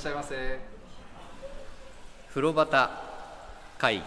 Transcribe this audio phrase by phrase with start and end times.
[0.00, 0.58] しゃいませ。
[2.30, 2.88] 風呂端
[3.76, 4.02] 会議。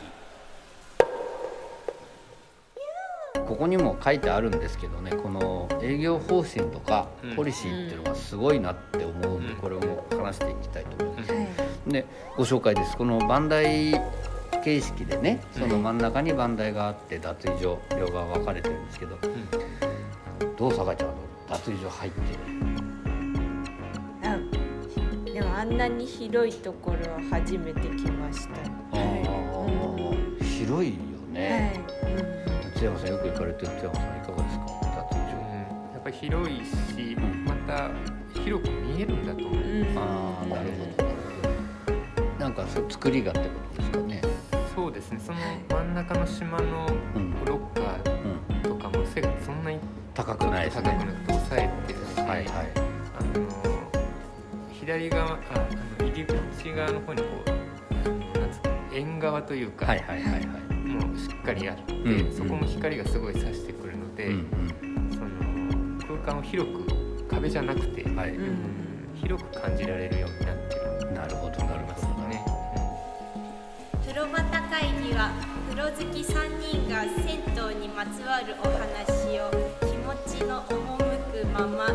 [3.46, 7.36] ここにも書いてあるんですけどねこの営業方針とかうん。
[7.36, 9.60] ポリシーっていうのがすごいなって思うんでうん。
[9.60, 11.32] これも話していきたいと思います。
[11.32, 11.48] はい。
[11.88, 12.06] で
[12.38, 12.98] ご紹介です。
[12.98, 13.94] この番台
[14.64, 19.20] 形式でねその真ん中に番台があって脱衣所両側分かれてるんですけど
[20.58, 21.18] どう酒井ちゃんあの
[21.50, 22.53] 脱衣所入ってあ
[25.74, 28.54] んなに広いところは初めて来ました。
[28.92, 30.44] あー。
[30.44, 30.98] 広いよ
[31.30, 32.06] はい、ね、う
[32.70, 34.66] ん津山さんよく行かれてる津山さんいかがですか？
[34.66, 35.38] 脱衣所
[35.94, 37.46] やっぱり広いしん。
[37.46, 37.90] また
[38.40, 39.54] 広く見えるんだと思う。
[39.54, 39.98] うん。
[39.98, 42.40] ああなるほど。
[42.40, 44.22] なんかそう作りがってことですかね。
[44.76, 45.20] そうですね。
[45.26, 47.34] その真ん中の島のうん。
[47.46, 49.80] ロッカうんーとかも背がそんなに
[50.14, 52.93] 高くないです高くねなくて抑えてるし、はいはい
[54.86, 58.60] 左側ああの入り口側の方にこうなんつ
[58.94, 60.44] 縁側というか、はいはいはいはい。
[60.86, 68.36] もうしっかりあって、うんそこも光がすごい差してくるので、うんその空間を広く壁じゃなくて、うんはい。
[68.36, 68.58] うん
[69.16, 71.12] 広く感じられるようになってる。
[71.14, 72.28] なるほどなるほど。
[72.28, 72.44] ね。
[74.02, 75.32] 風呂端会議は
[75.70, 79.50] 風呂好き3人が銭湯にまつわるお話を
[79.80, 80.98] 気持ちの赴
[81.32, 81.88] くまま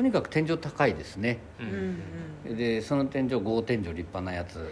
[0.00, 1.40] とにかく天井高いですね。
[1.60, 1.66] うん。
[1.66, 1.76] うんう
[2.54, 4.66] んでその天井合天井立派なやつ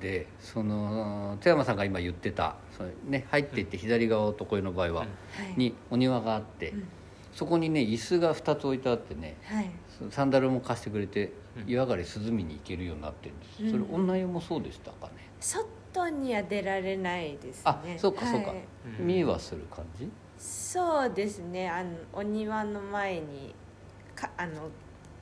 [0.00, 5.08] で、その津山さんが今言ってたそれ、ね、入っていって左側男湯の場合は、はい。
[5.58, 6.88] にお庭があって、うん。
[7.34, 9.70] そこにね椅子が2つ置いてあってねはい。
[10.08, 11.70] サンダルも貸してくれてうん。
[11.70, 13.70] 湯上がり涼みに行けるようになってるんです、うん。
[13.70, 15.28] それ女湯もそうでしたかね？
[15.40, 17.62] 外には出られないですね。
[17.66, 18.64] あそうかそうか、はい
[18.98, 19.06] うん。
[19.06, 20.08] 見えはする感じ？
[20.38, 21.68] そうですね。
[21.68, 23.54] あのお庭の前に
[24.20, 24.68] かあの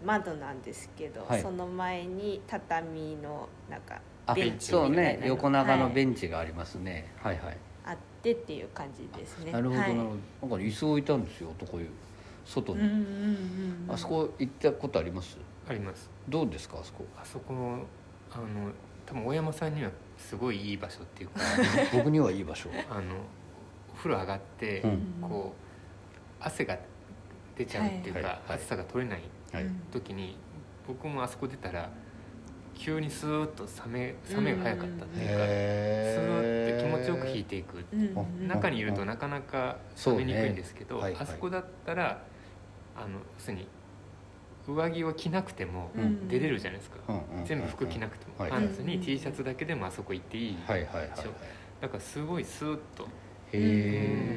[0.05, 1.43] 窓なんですけど、はい。
[1.43, 5.29] その前に畳のなんかあベンチそうみたいなのね。
[5.29, 7.57] 横長のベはいンチがありますね、はい、はい。
[7.85, 9.53] あってっていう感じですね。
[9.53, 9.99] なるほどなるはい
[10.41, 11.89] ほど、なんかね椅子置いたんですよ男湯。
[12.45, 13.93] 外に、うんうんうんうん。
[13.93, 15.37] あそこ行ったことあります？
[15.69, 16.11] あります。
[16.29, 17.05] どうですかあそこ？
[17.21, 17.85] あそこの
[18.31, 18.71] あの
[19.05, 21.41] 多分大山さんにはすごいいい場所っていうか
[21.93, 22.71] 僕にはいい場所。
[22.91, 23.17] あの
[23.93, 25.29] お風呂上がって、うん。
[25.29, 25.55] こ
[26.41, 26.79] う汗が
[27.59, 29.23] 出ちゃうっていうか、暑さが取れない
[29.93, 30.37] 時に
[30.87, 31.91] 僕もあそこ出たら
[32.75, 37.85] 急にスーッと冷め冷めが早かったっていうか、スーッて気持ちよく引いていく、
[38.47, 42.23] 中にいるとなかなか冷めにくいんですけど、あそこだったら
[42.97, 43.67] あの要するに
[44.69, 46.29] 上着を着なくてもうん。
[46.29, 46.99] 出れるじゃないですか、
[47.45, 48.51] 全部服着なくても、はい。
[48.51, 51.19] パンツにうん T シャツだけでもあそこ行っていい、はいはいはいはい。
[51.81, 53.05] だからすごいスーッと
[53.53, 54.29] へ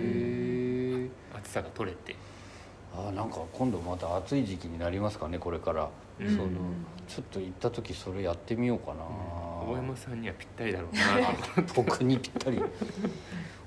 [1.05, 2.15] え暑さが取れて、
[2.93, 6.29] あーなんか今度また暑い時期になりますかねこれから、うん。
[6.29, 6.49] その
[7.07, 9.01] ちょっと行った時それやってみようかな、
[9.69, 12.61] 大山さんにはぴったりだろうな僕 にぴったり。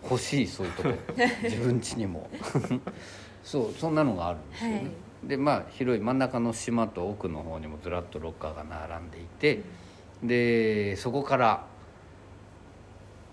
[0.03, 0.95] 欲しいそういうとこ。
[1.43, 2.29] 自分家にも。
[3.43, 5.29] そうそんなのがあるんですよね、はい。
[5.29, 9.63] でまあ広い真ん中の島と奥の方にもずらっとロッカーが並んでいて、
[10.23, 11.67] でそこから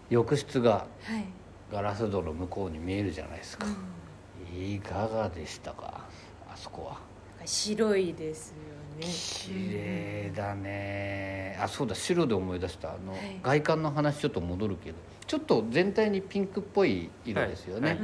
[0.09, 1.25] 浴室がはい。
[1.72, 3.66] ガラス戸の向こうに見えるじゃないですか、
[4.53, 6.06] いかがでしたか？
[6.52, 6.97] あそこは。
[7.46, 8.55] 白いですよ
[8.99, 9.08] ね。
[9.08, 11.58] 綺麗だね。
[11.59, 12.90] あそうだ白で思い出した。
[12.90, 13.40] あの、はい。
[13.41, 17.97] 外観の話ちょっと戻るけどちょっと全体にピンクっぽい色ですよね、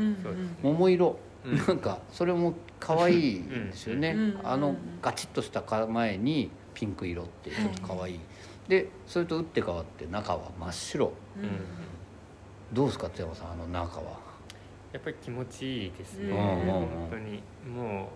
[0.64, 1.58] 桃色、うん。
[1.58, 4.20] なんかそれも可愛いんですよね、うん。
[4.20, 4.40] うん。
[4.44, 8.20] あのガチッとした構えにピンク色ってちょっと可愛い、
[8.68, 11.12] でそれと打って変わって中は真っ白。
[12.74, 14.27] どうですか津山さんあの中は？
[14.98, 17.44] やっぱり気持ちいいですね、うん本当に。
[17.72, 18.10] も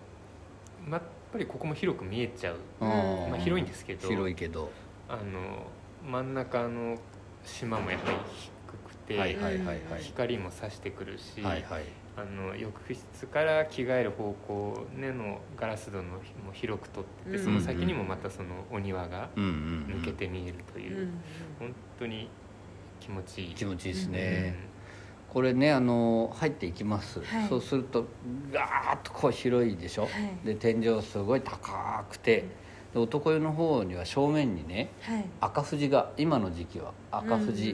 [0.84, 2.88] う、ま、やっぱりここも広く見えちゃう、うん。
[3.30, 4.08] まあ、広いんですけど。
[4.08, 4.68] 広いけど。
[5.08, 5.68] あの
[6.04, 6.98] 真ん中の
[7.44, 10.02] 島もやっぱり低くて、はいはいはいはい。
[10.02, 11.84] 光も差してくるし、はいはい。
[12.16, 16.18] あの浴室から着替える方向ねのガラス戸のも
[16.52, 20.00] 広く取ってて、うんその先にもまたそのお庭がうんうんうん。
[20.02, 21.20] 抜けて見えるという、うん
[21.60, 22.28] 本当に
[22.98, 23.54] 気持ちいい。
[23.54, 24.12] 気持ちいいですうん。
[24.14, 24.56] ね、
[25.32, 27.48] これねあの入っていきます、はい。
[27.48, 28.04] そうすると
[28.52, 30.46] ガーッとこう広いでしょ、はい。
[30.46, 32.44] で天井すごい高くて
[32.92, 35.24] で男湯の方には正面にねはい。
[35.40, 37.70] 赤富士が今の時期は赤富士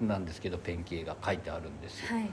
[0.00, 2.30] うんなんですけど、ペンキ絵が書いてあるんですよ、はい。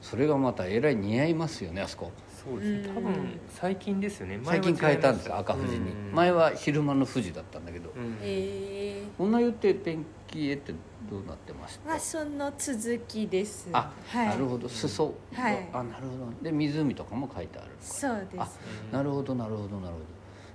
[0.00, 2.10] それがまたえらい似合いますよねあそこ。
[2.44, 2.88] そうですね。
[2.88, 3.04] 多うん。
[3.04, 4.40] 分最近ですよね。
[4.42, 6.12] 最近変えたんです赤富士に、うん。
[6.14, 7.90] 前は昼間の富士だったんだけど。
[7.96, 8.18] うん。
[8.22, 8.79] えー
[9.18, 10.72] 女湯ってペンキ絵って
[11.10, 13.68] どうなってましたまあその続きです。
[13.72, 14.28] あ、はい。
[14.28, 14.68] なるほど。
[14.68, 15.14] 裾。
[15.34, 15.68] が、はい。
[15.72, 16.32] あなるほど。
[16.42, 18.40] で湖とかも書いてあるそうです。
[18.40, 18.48] あ
[18.92, 20.00] なるほどなるほどなるほ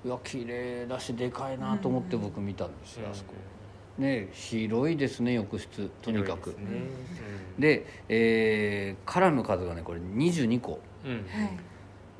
[0.03, 0.09] ど。
[0.09, 2.21] いや綺麗だしでかいなと思ってうん。
[2.21, 3.11] 僕見たんですよ、うん。
[3.11, 3.33] あそこ。
[3.97, 5.89] ね広いですね浴室。
[6.01, 6.51] とにかく。
[6.51, 6.81] ですね。
[7.59, 11.17] で、えー、カラーの数がねこれ22個うんうん。
[11.17, 11.57] はい。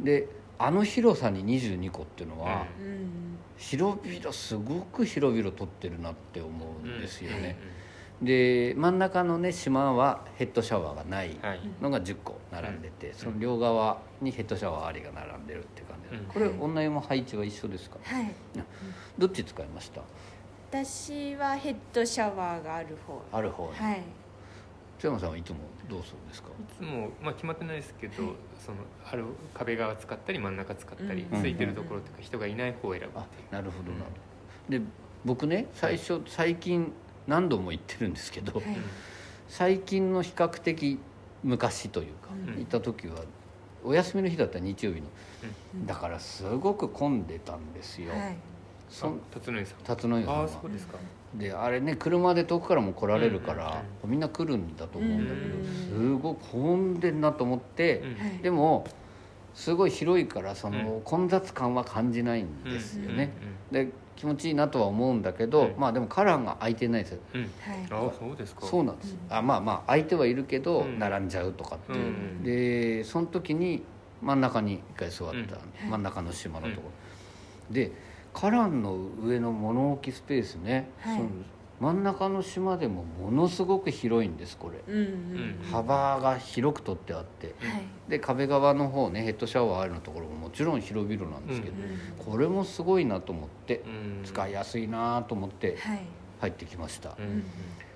[0.04, 0.28] で
[0.58, 6.50] あの広さに22個っていうのは、うん広々すごく広々撮ってるなって思
[6.84, 7.86] うんですよね、うん
[8.22, 11.60] で真ん中のね島はヘッドシャワーがないはい。
[11.82, 16.26] のが10個並んでて、その両側にヘッドシャワーありが並んでるって感じで、うん。
[16.28, 17.98] これはい女湯も配置は一緒ですか？
[18.02, 18.34] はい。
[19.20, 20.02] どっち使いました？
[20.72, 23.22] 私はヘッドシャワーがある方。
[23.38, 24.02] ある方はい。
[24.98, 25.58] 津山さんはいつも
[25.90, 26.48] どうするんですか？
[26.48, 28.32] いつも、まあ、決まってないですけど、はい
[28.66, 31.42] そのある壁側使ったり真ん中使ったり、うん。
[31.42, 33.08] ついてるところとか人がいない方を選ぶ
[33.52, 34.10] なるほどなるほ
[34.70, 34.80] ど。
[34.80, 34.82] で
[35.24, 36.92] 僕ね最初最近
[37.28, 38.64] 何度も言ってるんですけど、はい。
[39.48, 41.00] 最近の比較的
[41.44, 42.56] 昔というか、うん。
[42.58, 43.16] 行った時は
[43.84, 45.08] お休みの日だったら日曜日の
[45.74, 45.86] うん。
[45.86, 48.38] だからすごく混んでたんですよ、はい。
[48.90, 49.78] そんあ辰野井さん。
[49.84, 50.44] 辰野湯さんあは。
[50.46, 50.98] あそうですか、
[51.38, 54.12] であれね車で遠くからも来られるから、うん。
[54.12, 56.18] みんな来るんだと思うんだけど、うん。
[56.18, 58.04] すごく混んでんなと思って、
[58.42, 58.86] でも
[59.54, 61.02] すごい広いからそのうん。
[61.02, 63.34] 混雑感は感じないんですよね、
[63.72, 65.74] うんで気持ちいいなとは思うんだけど、うん。
[65.78, 67.20] まあでもカラーが空いてないですよ。
[67.34, 67.42] うん。
[67.42, 67.86] うんはい。
[67.92, 68.62] ああそうですか。
[68.66, 69.36] そうなんです、うん。
[69.36, 70.98] あまあまあ空いてはいるけどうん。
[70.98, 73.84] 並んじゃうとかってでその時に
[74.22, 75.46] 真ん中に一回座った、はい。
[75.90, 76.84] 真ん中の島のとこ。
[77.70, 77.92] ろ、で
[78.36, 81.18] カランの上の物置スペースね、はい。
[81.18, 81.30] その
[81.80, 85.60] 真ん中の島でもものすごく広いんですこれ、うんうん。
[85.72, 87.56] 幅が広く取ってあって。
[87.60, 87.84] はい。
[88.10, 91.76] で壁側の方ねヘッドシャワーあるのところももちろん広々なんですけど、
[92.30, 94.22] これもすごいなと思ってうん。
[94.26, 96.02] 使いやすいなと思ってはい。
[96.42, 97.44] 入ってきました、うん。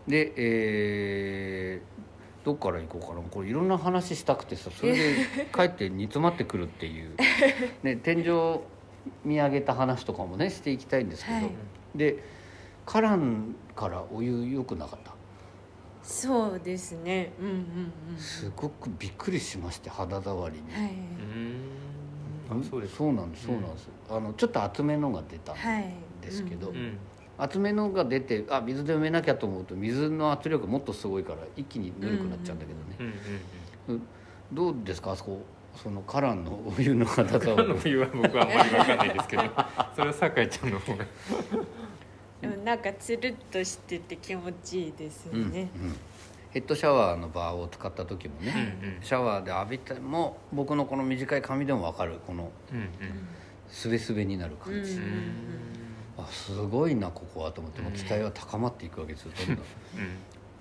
[0.07, 2.09] でえー
[2.45, 3.21] どっから行こうかな。
[3.29, 5.15] これいろんな話したくてさそれで
[5.53, 7.11] 帰って煮詰まってくるっていう、
[7.83, 8.61] ね、天井
[9.23, 11.49] 見上げた話とかもねしていきたいんですけど、はい。
[11.95, 12.23] で
[12.85, 15.13] カランからお湯良くなかった？
[16.01, 17.33] そうですね。
[17.39, 17.55] うんうんう
[18.15, 18.17] ん。
[18.17, 20.91] すごくびっくりしまして肌触りに、はい。
[22.49, 22.61] うん。
[22.61, 22.93] あそうです。
[22.93, 26.97] かそうなんですそうなんです、あのちょっと厚めのが出たんはいですけど、うんうん。
[27.37, 33.15] 厚めのが出てあ水で埋めなきゃと思うと水の圧力もっとすごいから一気にぬるくなっちゃうんだけどね、
[33.87, 33.95] うん。
[33.95, 34.01] うん。
[34.51, 35.11] どうですか？
[35.11, 35.41] あそこ
[35.81, 39.43] そのカランのお湯の肌うん触りの冬は僕はあんまり分かんないですけど。
[39.95, 41.05] それは酒井ちゃんの方が。
[42.41, 45.51] でもなんかつるっとしてて気持ちいいですようんうん。
[45.51, 45.69] ね、
[46.51, 49.01] ヘッドシャワーのバーを使った時もね、うんうん。
[49.01, 52.19] シャワーで浴びても僕のこの短い髪でも分かる。
[52.25, 52.89] このうん
[53.69, 55.33] すべすべになる感じ、うんうん
[56.17, 57.81] あすごいなここはと思って。
[57.81, 59.55] もう期待は高まっていくわけですよどんどん。
[59.55, 59.65] うん。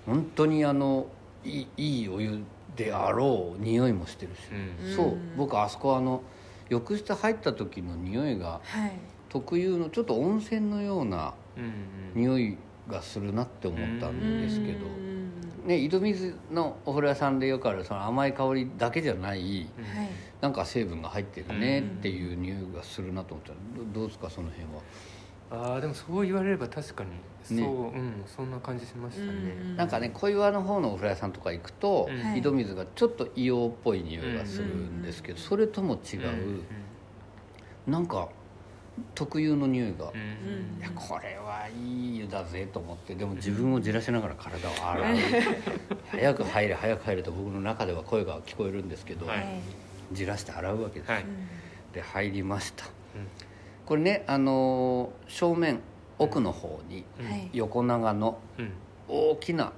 [0.07, 1.09] 本当にあの
[1.45, 2.45] いいいいお湯
[2.79, 4.97] であろう匂いもしてるし、うん。
[4.97, 5.17] そう。
[5.37, 6.23] 僕あそこあの
[6.69, 8.93] 浴室入った時の匂いがはい。
[9.29, 11.35] 特有のちょっと温泉のような
[12.15, 12.57] 匂い
[12.89, 14.89] がするなって思ったんですけど、う
[15.67, 15.67] ん。
[15.67, 20.09] ね、井戸水のお風呂屋さんでよくあるその甘い香りだけじゃないうんはい。
[20.41, 23.51] なんか成分が入ってるねうんっていう匂いがするなと思った。
[23.51, 23.57] ら
[23.93, 24.81] どどうですかその辺は？
[25.51, 27.11] ああでもそう言われれば確かに
[27.43, 27.65] そう、ね。
[27.65, 27.69] う
[28.01, 29.29] んそんな感じしましたね、
[29.63, 36.65] うんなんかね小岩の方のお風呂屋さんとか行くと、うんはい井戸水がちょっと硫黄っぽい匂いがするんですけど、うんそれとも違う、うん
[37.87, 38.29] なんか
[39.15, 45.17] 特有の匂いが、うんいやこれはいい湯だぜと思ってでも自分をじらしながら体を洗う。
[46.11, 49.39] 早く入れ早く入れと僕の中では声が聞こえるんですけど、はい。
[49.39, 49.47] はい
[50.11, 51.25] じらして洗うわけです、はい。
[51.93, 52.87] で入りました。
[52.87, 53.48] うん
[53.89, 55.81] これねあのー正面
[56.19, 57.07] 奥の方に
[57.55, 58.73] 横長のうん。
[59.09, 59.73] 大きな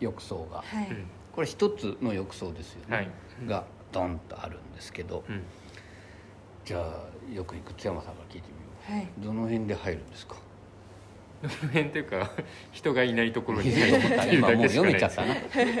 [0.00, 0.88] 浴槽がはい。
[0.88, 1.06] うん。
[1.32, 3.10] これ一つの浴槽ですよね、はい。
[3.46, 5.42] がドンとあるんですけどうん。
[6.64, 8.48] じゃあよく行く津山さんから聞いて
[8.88, 9.08] みよはい。
[9.20, 10.34] うどの辺で入るんですか？
[11.44, 12.32] の辺っていうか
[12.72, 13.70] 人がいないところに
[14.32, 15.34] 今もう読めちゃったな。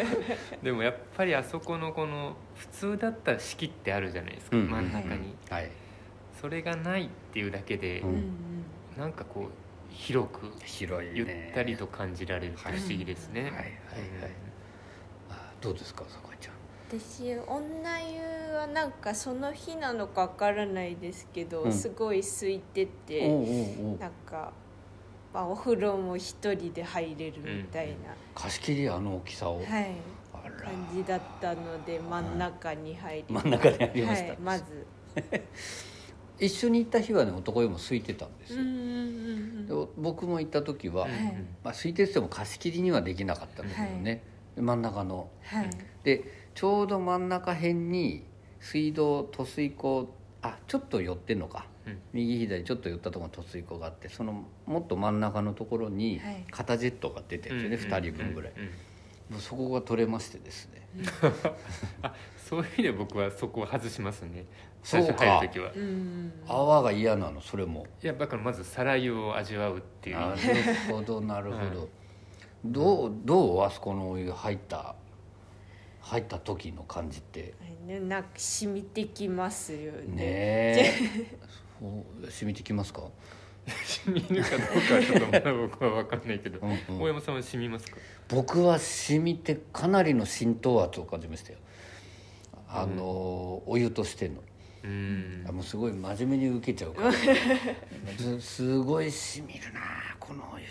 [0.62, 4.70] でもやっぱりあそこのこの普通だったら式ってあるじゃないですか、うん。
[4.70, 5.70] 真ん中に、はい
[6.44, 8.08] それがないっていうだけで、うん。
[8.08, 8.30] うんうん
[8.98, 11.14] なんかこう広く広いね。
[11.16, 13.50] ゆったりと感じられる不思議ですね、はい。
[13.50, 13.60] はい。
[13.60, 13.72] はい。
[15.30, 16.54] あどうですか酒井ちゃん。
[16.86, 21.72] 私女湯はなんかその日なのかわからないですけど、うん。
[21.72, 23.98] すごい空いてて、おうおうおう。
[23.98, 24.52] なんか、
[25.32, 29.96] まあ、お風呂も一人で入れるみたいな、貸し切りあの大きさを、はい、
[30.62, 34.86] 感じだったので真ん中に入り、真ん中にありました、はい、まず
[36.38, 41.12] 一緒に行った日はね男湯も空いてたんですよ、うんうんうんで僕も行った時は、はい。
[41.62, 44.22] まあ、空いてても貸し切りにはできなかったんだけどね、
[44.56, 45.30] で真ん中の。
[45.42, 45.70] はい。
[46.02, 46.24] で
[46.54, 48.24] ちょうど真ん中辺に
[48.60, 50.10] 水道取水口
[50.42, 51.66] あちょっと寄ってんのか。
[51.86, 51.98] うん。
[52.12, 56.44] 右左ちょっと寄ったところに取水口があってそのもっと真ん中のところにはい。
[56.50, 58.68] 肩ジェットが出てるんですよね、2人分ぐらい、うんうん。
[58.68, 58.74] もう
[59.38, 60.86] そこが取れましてですね。
[62.02, 64.44] あそういう意味で僕はそこを外しますね。
[64.82, 65.14] そうか。
[65.18, 65.72] 最初入る時は。
[66.46, 67.86] 泡が嫌なのそれも。
[68.02, 70.16] いやだからまず皿湯を味わうっていう。
[70.16, 70.38] なる
[70.90, 71.88] ほどなるほど、はい。
[72.64, 74.94] どうどうあそこのお湯入った
[76.00, 77.54] 入った時の感じって？
[77.86, 79.98] ねなんか染みてきますよね。
[79.98, 80.92] ねえ。
[81.80, 83.02] そう染みてきますか、
[84.04, 87.02] 染みるかどうかはちょっとまだ僕は分かんないけど、うんうん。
[87.02, 87.96] 大山さんは染みますか？
[88.28, 91.58] 僕は染みてかなりの浸透圧を感じましたよ。
[92.68, 94.36] あの、お湯としての。
[94.84, 95.44] うん。
[95.48, 97.12] あもうすごい真面目に受けちゃうから。
[97.12, 99.80] す すごい染みるな
[100.18, 100.68] このお湯っ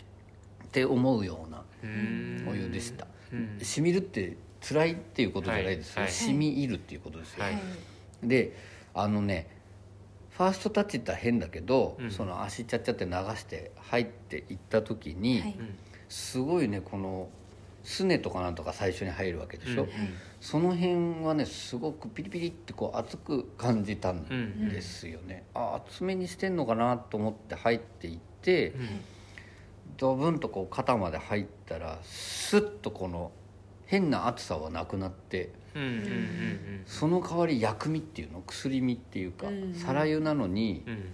[0.71, 2.45] て思うようなうん。
[2.47, 3.59] お湯でした、うん。
[3.61, 6.13] 染みるって辛いっていうことじゃないですよ、はいはい。
[6.13, 7.59] 染み入るっていうことですよ、はい。
[8.23, 8.55] で
[8.93, 9.47] あのね
[10.29, 12.11] ファーストタッチって変だけど、うん。
[12.11, 15.55] その足ちゃっちゃって流して入っていった時に、はい。
[15.57, 15.77] うん。
[16.09, 17.29] すごいねこの
[17.83, 19.89] すねとかなんとか最初に入るわけでしょ、うん
[20.41, 28.89] その辺はねすごくピリピリってこう熱く感じたんうんですよね、あ厚めにしてんのかなと思って入っていって、うん
[29.95, 33.31] ドブンとこう肩まで入ったらスッとこの
[33.85, 38.41] 変な熱さはなくなってうんうんうんその代わり薬味っていうの？
[38.45, 40.93] 薬味っていうか、うん皿湯なのにうん。
[40.93, 41.05] うん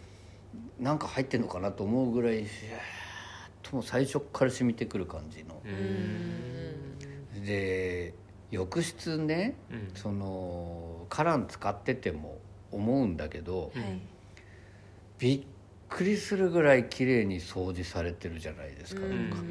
[0.80, 2.50] なんか入ってんのかなと思うぐらいひゃーっ
[3.62, 5.62] ともう最初から染みてくる感じの。
[5.66, 6.49] うん
[7.46, 8.14] で
[8.52, 9.92] 浴室ねうん。
[9.94, 12.40] そのカラン使ってても
[12.72, 14.00] 思うんだけどうんはい。
[15.18, 15.42] びっ
[15.90, 19.44] くりするぐらい綺麗に掃除されてるじゃないですか、うんなんか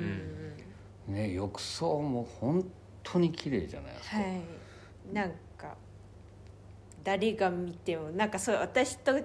[1.09, 2.71] ね浴槽も本
[3.03, 5.15] 当に綺麗じゃないですか、はい。
[5.15, 5.77] なんか
[7.03, 9.19] 誰が見てもなんかそう私と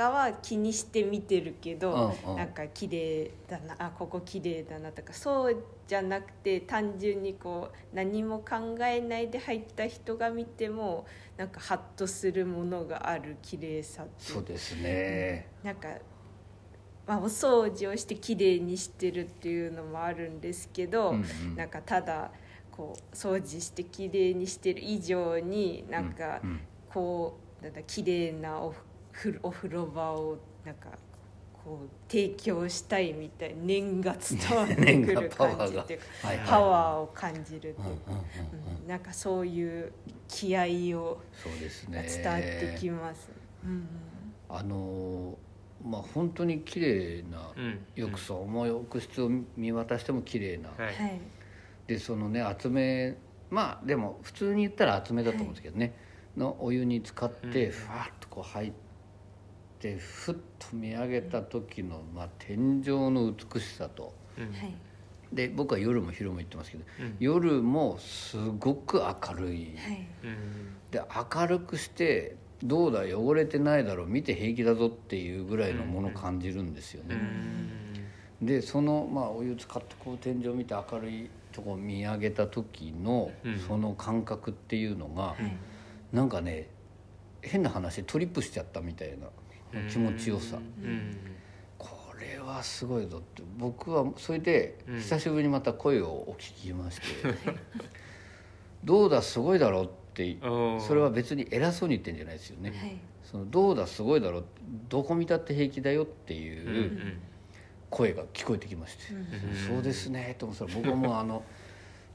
[0.00, 2.36] かは気にして見てるけど、うんうん。
[2.38, 14.32] なんか綺麗だなあここ綺麗だなとかそうじゃなくて単純にこう何も考えないで入った人が見てもなんかハッとするものがある綺麗さっていう。
[14.36, 15.88] そうですね、なんか、
[17.06, 21.56] まあ、お掃除をして綺麗にしてるっていうのもあるんですけど、うんうん。
[21.56, 22.30] なんかただ
[22.70, 26.60] こう掃除して綺麗にしてる以上になんかうんうん。
[26.88, 28.76] こうなんだ綺麗なおふ
[29.42, 30.88] お風呂場をなんか
[31.64, 36.46] こう提供したいみたいな念が伝わってくる感じっていうかはいはい。
[36.46, 38.82] パワーを感じるっていううんうんうんうん。
[38.82, 39.92] うんなんかそういう
[40.26, 40.62] 気合
[40.98, 42.06] をそうですがね。
[42.22, 43.30] 伝わってきます。
[43.64, 43.86] うん
[44.48, 45.36] あのー
[45.82, 47.78] まあ本当に綺麗なうん。
[47.94, 50.94] 浴槽も浴室を見渡しても綺麗な、はい。
[50.94, 51.20] はい。
[51.86, 53.16] でそのね厚め
[53.50, 55.94] まあでも普通に言ったら厚めだと思うんですけどね、
[56.36, 57.72] のお湯に浸かってうん。
[57.72, 58.89] ふわっとこう入って
[59.98, 64.14] ふっと見上げた時の、まあ、天井の美しさと。
[64.38, 64.52] うん。
[64.52, 64.74] はい。
[65.32, 67.16] で僕は夜も昼も言ってますけどうん。
[67.20, 70.08] 夜もすごく明るい、はい。
[70.24, 70.90] うん。
[70.90, 71.02] で
[71.34, 77.16] 明るくしてどうだ汚れてないだろう見て平気だぞっていうぐらいのものを感じるんですよね。
[78.42, 83.58] でその、まあ、お湯使ってこう天井見て明るいとこ見上げた時のうん。
[83.58, 85.56] その感覚っていうのが、はい。
[86.16, 86.68] なんかね
[87.40, 89.14] 変な話トリップしちゃったみたいな。
[89.14, 89.30] うん
[89.90, 90.56] 気持ちよさ。
[90.56, 91.16] うん。
[91.78, 93.42] これはすごいぞって。
[93.58, 94.96] 僕はそれでうん。
[94.96, 97.02] 久しぶりにまた声をお聞きしまして
[98.84, 100.36] 「どうだすごいだろ」って
[100.80, 102.70] それは別に偉そうに言ってんじゃないですよね。
[102.70, 102.98] はい。
[103.22, 104.42] そのどうだすごいだろ
[104.88, 107.18] どこ見たって平気だよっていう
[107.88, 109.76] 声が聞こえてきまして、うん。
[109.76, 111.44] そうですねと思ったら僕はもうあの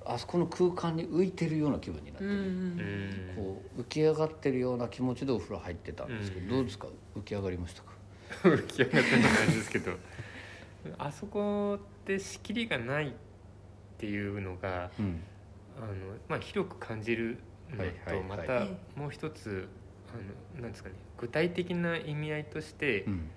[0.06, 3.36] あそこの空間に浮いてるような気分になってうんうる、ん。
[3.36, 6.50] こう浮き上がってるような気持ちでお風呂入ってたんですけど、うん。
[6.50, 6.88] どうですか？
[7.16, 7.92] 浮き上がりましたか？
[8.44, 9.92] 浮き上がってる感じですけど。
[11.00, 13.12] あそこって仕切りがないっ
[13.98, 15.22] ていうのがうん。
[15.78, 15.94] あの、
[16.30, 17.40] まあ、広く感じる
[17.72, 18.22] のはいはいはい。
[18.22, 18.68] とまた
[19.00, 19.68] もう一つ
[20.14, 23.30] あのなんですかね具体的な意味合いとしてうん。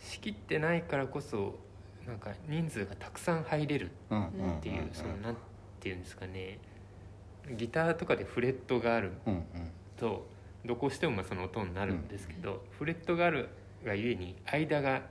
[0.00, 1.56] 仕切ってないからこそ
[2.06, 5.36] なんか人数がたくさん入れるうんっていうそのなん
[5.78, 6.58] ていうんですかね。
[7.56, 9.12] ギターとかでフレットがある
[9.96, 10.26] と
[10.64, 13.48] どこをしてもまあその音になるんですけど、フレットがある
[13.84, 15.02] がゆえに間が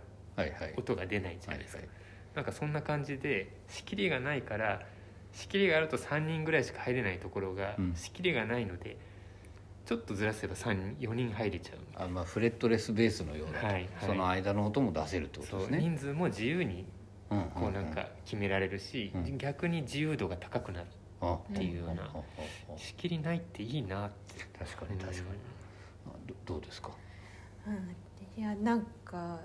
[0.78, 1.90] 音が出ないじゃないですか、はい
[2.36, 4.84] なんかそんな感じで仕切りがないから
[5.32, 7.94] 仕切りがあると3人ぐらいしか入れないところが、うん。
[7.96, 8.96] 仕切りがないので
[9.88, 13.90] ちょっとずらせば3人4人入れちゃうあまあフレットレスベースのようだと、はいはい。
[14.06, 15.80] その間の音も出せるってことですね。
[15.80, 16.86] 人数も自由にうん
[17.30, 19.38] こうなんか決められるし、うん。
[19.38, 20.88] 逆に自由度が高くなる
[21.24, 22.10] っていうような
[22.78, 25.26] 仕切りないっていいなって確かに確かに。
[26.08, 26.12] あ
[26.46, 26.92] どどうですか？
[27.68, 29.40] うん、いやなんか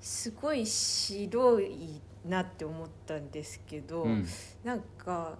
[0.00, 4.26] すごい白いなって思ったんですけど、うん。
[4.62, 5.38] なんか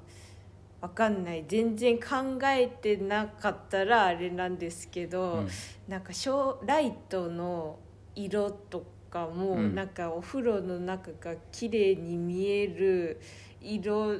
[0.81, 1.45] わかんない。
[1.47, 5.49] 全然考えてなかったらあれなんですけど、うん。
[5.89, 7.79] なんかショーライトの
[8.15, 9.75] 色とかも、うん。
[9.75, 13.21] なんかお風呂の中が綺麗に見える
[13.61, 14.17] 色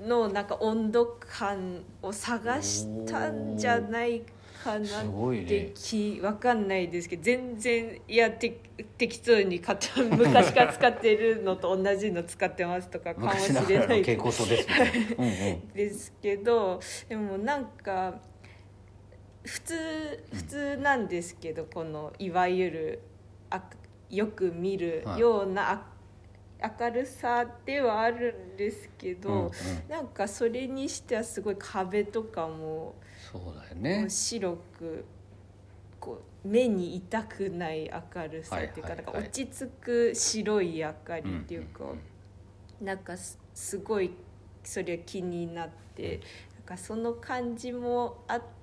[0.00, 4.22] のなんか温度感を探したんじゃない
[4.62, 5.72] かなってね。
[5.74, 8.60] きわかんないですけど全然いやて
[8.96, 14.04] 適当に買った昔から使ってるのと同じの使ってますとか かもしれない
[15.74, 18.20] ですけどでもなんか
[19.44, 19.74] 普通
[20.32, 23.00] 普通なんですけどこのいわゆる
[23.50, 23.62] あ
[24.10, 25.82] よく見るようなあ、
[26.80, 29.50] 明るさではあるんですけど、うんうん。
[29.88, 32.94] なんかそれにしてはすごい壁とかも
[33.30, 35.04] そうだよこねう白く
[36.00, 41.84] こう目に痛くない明るさっていうか,、なんか落ち着く白い明かりっていうか、
[42.80, 44.12] なんかすすごい
[44.62, 46.20] それは気になって
[46.54, 48.57] なんかその感じもあって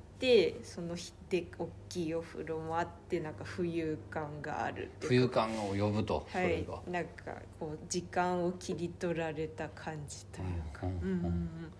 [0.63, 6.47] そのひで大きいお風呂もあってなんか浮遊感がある浮遊感を呼ぶとそはい。
[6.47, 11.03] れが、なんかこう時間を切り取られた感じというか、うんうんうん。
[11.03, 11.71] うんうんうん。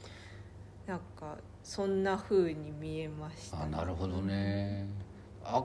[0.86, 4.88] なんかそんな風に見えました、あなるほどね。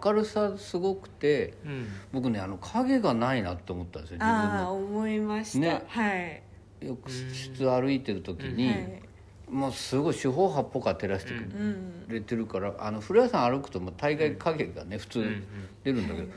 [0.05, 1.89] 明るさすごくてうん。
[2.13, 5.83] 僕ねあの影がないなって思ったんですよ自分ああの思いました、ね。
[5.89, 6.43] はい、
[6.81, 9.10] 浴室歩いてる時に、はい
[9.51, 15.25] もうすごい四方八方から照らしてくうんれてるから、あの古谷さん歩くともう大概影がね普通
[15.85, 16.29] 出るんだけど、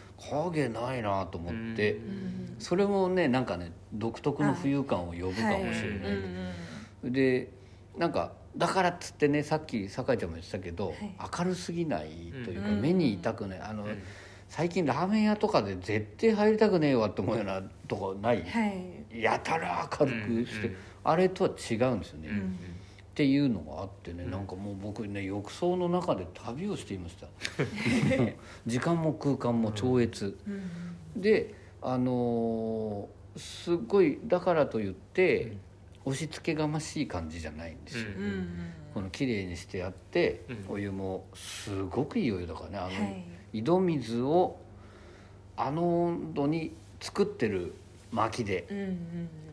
[0.50, 2.00] 影ないなと思って、
[2.60, 6.10] それもねなんかね独特の浮遊感を呼ぶかもしれな
[7.10, 7.52] い、で
[7.98, 11.16] なんかだからっつってねさっき酒井ちゃんも言ってたけど、はい。
[11.40, 12.08] 明るすぎない
[12.44, 13.60] というか、うん目に痛くない。
[13.60, 14.04] あの、うん。
[14.50, 18.68] 最近ラーメン屋とかで絶対入りたくねえわって思うようなとこない、は
[19.12, 19.22] い。
[19.22, 22.30] やたら明るくして、うんあれとは違うんですよね、
[23.14, 24.32] っうんていうのがあってね、うん。
[24.32, 27.28] なんかもう僕ね浴槽の中で旅をしていました。
[28.66, 30.38] 時間も空間も超越、
[31.16, 31.22] うん。
[31.22, 35.54] であのーすごいだからといって、
[36.06, 38.48] 押し付けがましい感じじゃないんですよ、うんうんうん。
[38.94, 40.66] この綺麗にしてあって、うん。
[40.74, 43.26] お湯もすごくいいお湯だからねあの、はい。
[43.54, 44.58] 井戸水を
[45.58, 47.74] あの温度に作ってる
[48.12, 48.90] 薪でうんうん。
[48.90, 48.90] っ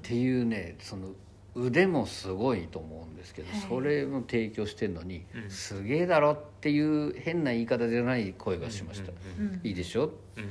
[0.02, 1.08] ていうねその
[1.54, 3.60] 腕もすごいと思うんですけど、はい。
[3.68, 5.50] それも提供してるのに、うん。
[5.50, 10.12] すげえだろっていう変な言い方じゃない声がしました、うんうんいいでしょ？
[10.36, 10.44] うん。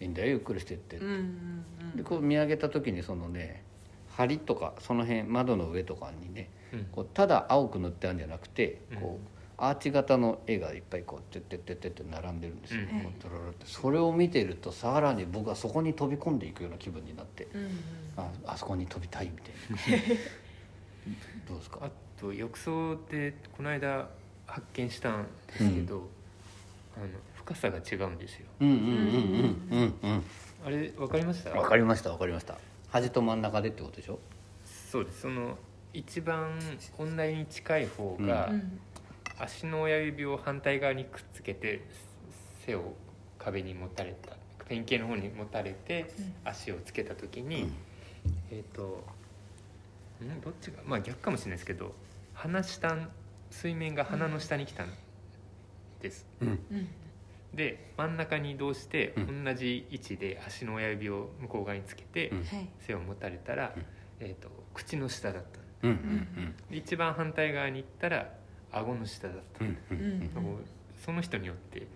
[0.00, 1.96] いいんだよゆっくりしてって、うんうんうん。
[1.96, 3.62] でこう見上げた時にそのね
[4.18, 6.84] 梁とかその辺窓の上とかにねうん。
[6.92, 8.98] こうただ青く塗ってあるんじゃなくてうん。
[8.98, 9.33] こう
[9.68, 13.00] アーチ型の絵がいっぱいこうてってってってって並んでるんですよ、うん。
[13.02, 13.66] こうドロロって。
[13.66, 17.48] それを見てるとさらに僕はそこに飛び込んでいくような気分になって。
[17.54, 17.60] うん。
[17.62, 17.70] うん
[18.16, 20.14] ああそこに飛びたいみたいな。
[21.48, 21.80] どうですか？
[21.82, 24.08] あと浴槽でこの間
[24.46, 26.08] 発見したんですけど、
[26.96, 28.46] あの深さが違うんですよ。
[28.60, 30.22] うんうんうんうんうん。
[30.64, 31.50] あれわかりました？
[31.50, 32.56] うんわかりましたわかりました。
[32.88, 34.20] 端と真ん中でってことでしょ？
[34.64, 35.22] そうです。
[35.22, 35.58] その
[35.92, 36.60] 一番
[36.92, 38.78] 本題に近い方が、うん
[39.38, 41.82] 足の親指を反対側にくっつけて
[42.64, 42.94] 背を
[43.38, 44.36] 壁に持たれた
[44.68, 46.10] ペンキの方に持たれて
[46.44, 47.70] 足をつけた時に、
[48.50, 49.04] えっ、と
[50.22, 50.40] ん？
[50.40, 50.78] どっちが？
[50.86, 51.94] まあ逆かもしれないですけど
[52.32, 52.96] 鼻下
[53.50, 54.88] 水面が鼻の下に来たん
[56.00, 56.48] です、うん。
[56.48, 56.88] うん。
[57.54, 59.44] で真ん中に移動してうん。
[59.44, 62.32] 同じ位置で足の親指を向こう側につけて
[62.80, 63.74] 背を持たれたら、
[64.20, 65.88] えー、と口の下だった。
[65.88, 65.90] うん。
[65.90, 66.54] うん。
[66.70, 68.32] で一番反対側に行ったら
[68.74, 70.30] 顎の下だった、うんうん
[71.04, 71.86] その人によって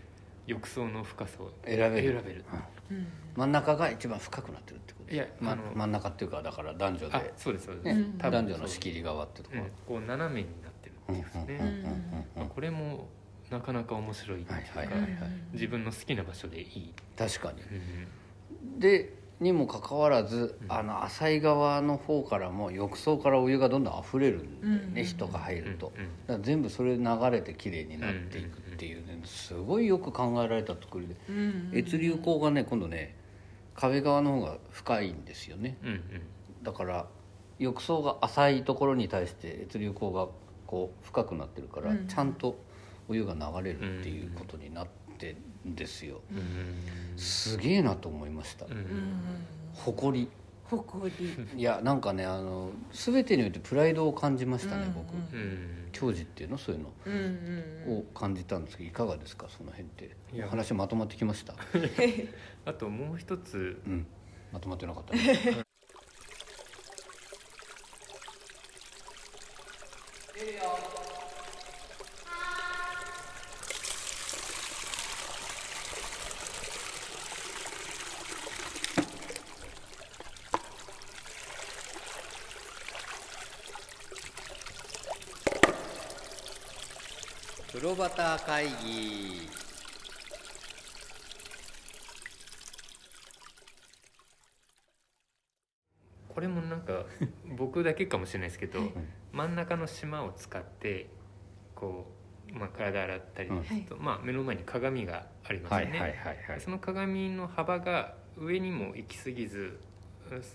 [0.46, 2.12] 浴槽の深さを選べる。
[2.14, 2.44] 選べる。
[2.90, 3.06] うん。
[3.36, 5.14] 真ん中が一番深くなってるってこと？
[5.14, 7.66] いやまあの真ん中っていうかだから男女あで、そうです。
[7.66, 13.08] そうです、ね男女の仕切り側ってとこうんろ、こう斜めになってるっていうんですね、これも
[13.50, 15.30] なかなか面白いっていうか、はいはいはいはい。
[15.52, 17.62] 自分の好きな場所でいい、確かに。
[17.62, 18.80] うん。
[18.80, 20.72] でにもかかわらず、うん。
[20.72, 25.92] あの浅い側の方からも浴槽からお湯がどんどん溢れるんだよね、人が入ると、
[26.26, 31.16] だから全部それ流れてきれいになっていくっていうねすごいよく考えられた作りで。
[31.28, 31.70] うん。
[31.72, 33.16] 越流口がね今度ね
[33.74, 35.78] 壁側の方が深いんですよね。
[36.62, 37.06] だから
[37.58, 40.28] 浴槽が浅いところに対して越流口が
[40.66, 42.06] こう深くなってるから、うん。
[42.08, 42.58] ちゃんと
[43.08, 45.36] お湯が流れるっていうことになってん
[45.74, 46.20] ですよ、
[47.16, 48.66] すげえなと思いました、
[49.74, 50.28] 誇り。
[50.64, 51.60] 誇り。
[51.60, 55.14] いやなんかねあの全てにおいてプライドを感じましたね、うん僕。
[55.14, 55.88] うん。
[55.92, 56.92] 教授っていうのそういうの。
[57.06, 57.22] うんうん
[57.86, 57.98] うん。
[58.00, 60.14] を感じたんですけどいかがですかその辺って。
[60.46, 61.54] 話まとまってきました？
[62.66, 63.80] あともう一つ。
[63.86, 64.06] うん。
[64.52, 65.14] まとまってなかった。
[65.14, 65.64] ね
[88.06, 89.48] 端会議。
[96.38, 97.04] これもなんか
[97.58, 98.80] 僕だけかもしれないですけど
[99.32, 101.10] 真ん中の島を使って
[101.74, 102.12] こ
[102.48, 106.60] う、まあ、体洗ったりですと、まあ、目の前に鏡がありますよね、はいはいはいはい。
[106.60, 109.80] その鏡の幅が上にも行き過ぎず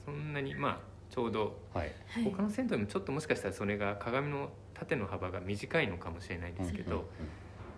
[0.06, 0.80] そんなにまあ
[1.10, 1.92] ちょうどはい。
[2.08, 7.08] はい他の銭湯でもちょっともしかしたらそれが鏡の縦の幅が短いのかもしれないんですけど、うんうん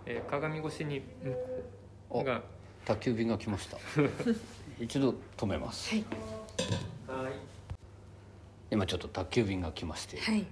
[0.06, 1.38] えー鏡越しに向こ
[2.10, 2.42] おうが。
[2.84, 3.78] 宅急便が来ました。
[4.78, 6.04] 一度止めます、はい。
[7.24, 7.32] はい。
[8.70, 10.46] 今ちょっと宅急便が来まして、はい。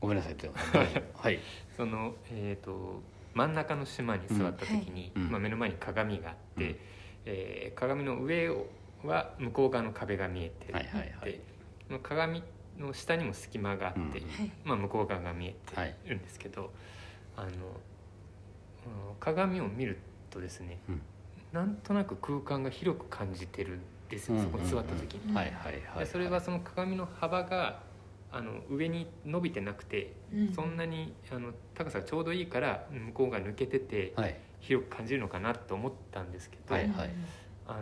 [0.00, 0.36] ごめんなさい
[1.14, 1.38] はい。
[1.76, 3.00] その、えー、と
[3.32, 5.22] 真ん中の島に座った時に、うん。
[5.22, 6.76] はいまあ、目の前に鏡があって、うん。
[7.24, 8.66] えー鏡の上を
[9.02, 11.40] は向こう側の壁が見えてる、はいはいはい。
[11.88, 12.42] の鏡
[12.76, 14.04] の下にも隙間があって、うん。
[14.10, 16.70] はいまあ、向こう側が見えてるんですけど、
[17.36, 17.52] あのうん
[19.20, 19.98] 鏡を見る
[20.30, 21.02] とですね、うん。
[21.52, 25.30] なんとなく空間が広く感じてるんですよ、そこに座った時に。
[25.30, 27.82] うんはいはいはいでそれはその鏡の幅が
[28.32, 30.52] あの上に伸びてなくて、うん。
[30.52, 34.36] そんなにあの高さがちょうどいいから向こうが抜けててはい。
[34.60, 37.10] 広く感じるのかなと思ったんですけど、はいはい。
[37.66, 37.80] あの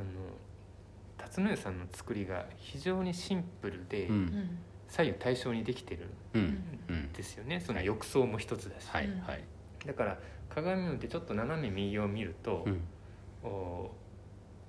[1.16, 4.24] 辰野湯さんの作りが非常にシンプルで、ううん。
[4.26, 4.58] ん
[4.88, 6.62] 左右対称にできてるうん。
[6.88, 7.12] うんん。
[7.12, 7.60] ですよね。
[7.60, 9.44] その浴槽も一つだし、はいはい。
[9.86, 10.18] だから
[10.54, 12.80] 鏡を見てちょっと斜め右を見ると、うん。
[13.42, 13.90] お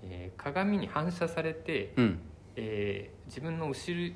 [0.04, 2.20] えー鏡に反射されて、うん。
[2.56, 4.14] えー自分の後ろ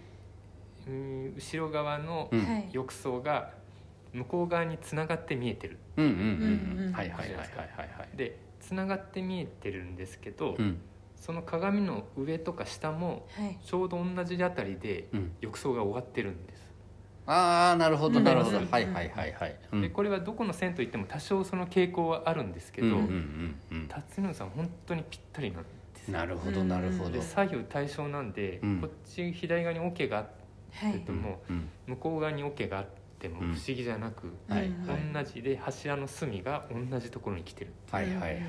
[0.87, 2.29] うん後ろ側の
[2.71, 3.51] 浴槽が
[4.11, 5.77] 向こう側につながって見えてる。
[5.97, 6.19] はいはい
[6.93, 8.17] はいはいはいはい。
[8.17, 10.77] でつながって見えてるんですけど、うん。
[11.15, 13.57] その鏡の上とか下もはい。
[13.63, 15.31] ちょうど同じあたりでうん。
[15.41, 16.52] 浴槽が終わってるんです、
[17.25, 18.25] ああなるほどうん。
[18.25, 18.59] なるほど。
[18.59, 19.55] うんはいはいはいはい。
[19.71, 19.81] うん。
[19.81, 25.69] でこれはどこの銭湯行っても多少その傾向はあるんですけど、うんうんうん辰野さん本当にぴったりなんで
[26.03, 26.11] す。
[26.11, 27.11] なるほどなるほど。
[27.11, 28.81] で左右対称なんで、うん。
[28.81, 30.27] こっち左側に桶があっ
[30.73, 31.69] はいてても、うん。
[31.87, 32.85] 向こう側に桶があっ
[33.19, 33.49] ても不うん。
[33.51, 34.71] 思議じゃなく、はい
[35.13, 38.43] 同じで柱の隅が同じところに来てるはいはいはいはい。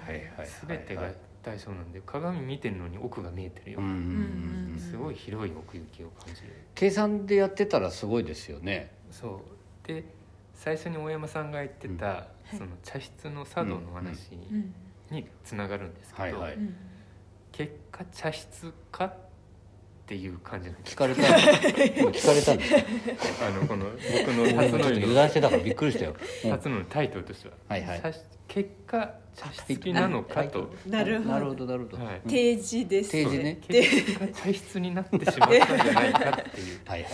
[0.66, 1.02] 全てが
[1.44, 4.78] 対象なんで鏡見てるのに奥が見えてるよ、うんうんうんうん。
[4.78, 6.48] すごい広い奥行きを感じる。
[6.74, 8.90] 計算でやってたらすごいですよね。
[9.10, 9.42] そ
[9.84, 9.86] う。
[9.86, 10.04] で
[10.54, 12.56] 最初に大山さんが言ってた、い。
[12.56, 14.74] その茶室の茶道の話うん。
[15.10, 16.54] につながるんですけど、はいはい。
[16.54, 16.74] うん。
[17.52, 19.14] 結果茶室かっ
[20.06, 20.94] ていう感じなんです。
[20.94, 22.80] 聞かれた今 聞かれたんですよ
[23.46, 26.14] あのこの僕のちょっと辰野油断してたからびっくりしたよ。
[26.44, 26.50] うん。
[26.50, 28.00] 辰野のタイトルとしては、はいはい。
[28.02, 31.30] 茶室結果茶室なのかと、 なるほど。
[31.30, 32.04] なるほどなるほど。
[32.04, 32.20] はい。
[32.24, 33.10] うん定時です。
[33.10, 33.58] 定時ね。
[33.66, 36.80] 結果茶室になってしまったんじゃないかっていう。
[36.86, 37.10] はいはい。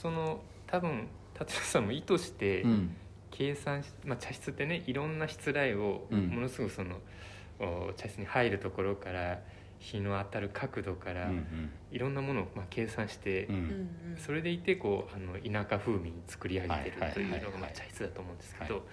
[0.00, 2.96] その多分達也さんも意図してうん。
[3.30, 6.26] 計算し、まあ、茶室ってねいろんな室内をうん。
[6.28, 7.00] ものすごくその、
[7.60, 9.40] お茶室に入るところから
[9.78, 13.54] 日の当たる角度から、うんいろんなものをまあ計算して、うん。
[13.54, 14.14] ううん。
[14.14, 18.86] んそれでいてこうあの田舎風味に作り上げてるというのはいはいはいはいがまあ茶室だと思うんですけはど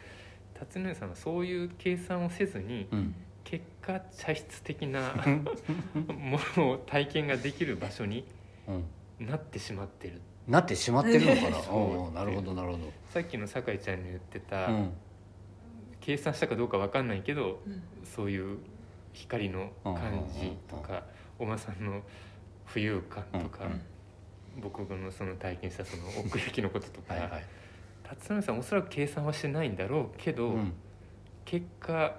[0.59, 3.15] 辰野さんはそういう計算をせずにうん。
[3.45, 5.13] 結果茶室的な
[6.07, 8.25] ものを体験ができる場所に
[8.67, 9.27] うん。
[9.27, 10.21] なってしまってる。
[10.47, 11.57] なってしまってるのかな？
[11.71, 12.77] おなるほどなるほ
[13.09, 14.93] さっきの酒井ちゃんに言ってた、どうん。
[15.99, 17.81] 計算したかどうかわかんないけどうん。
[18.03, 18.59] そういう
[19.13, 21.03] 光の感じとか
[21.39, 22.03] おまさんの
[22.67, 24.61] 浮遊感とか、うん。
[24.61, 27.45] 僕のその体験したその奥行きのこととか、はいはい
[28.09, 30.73] 辰野さんおそらく計算はしてないんだろうけど、うん。
[31.45, 32.15] 結果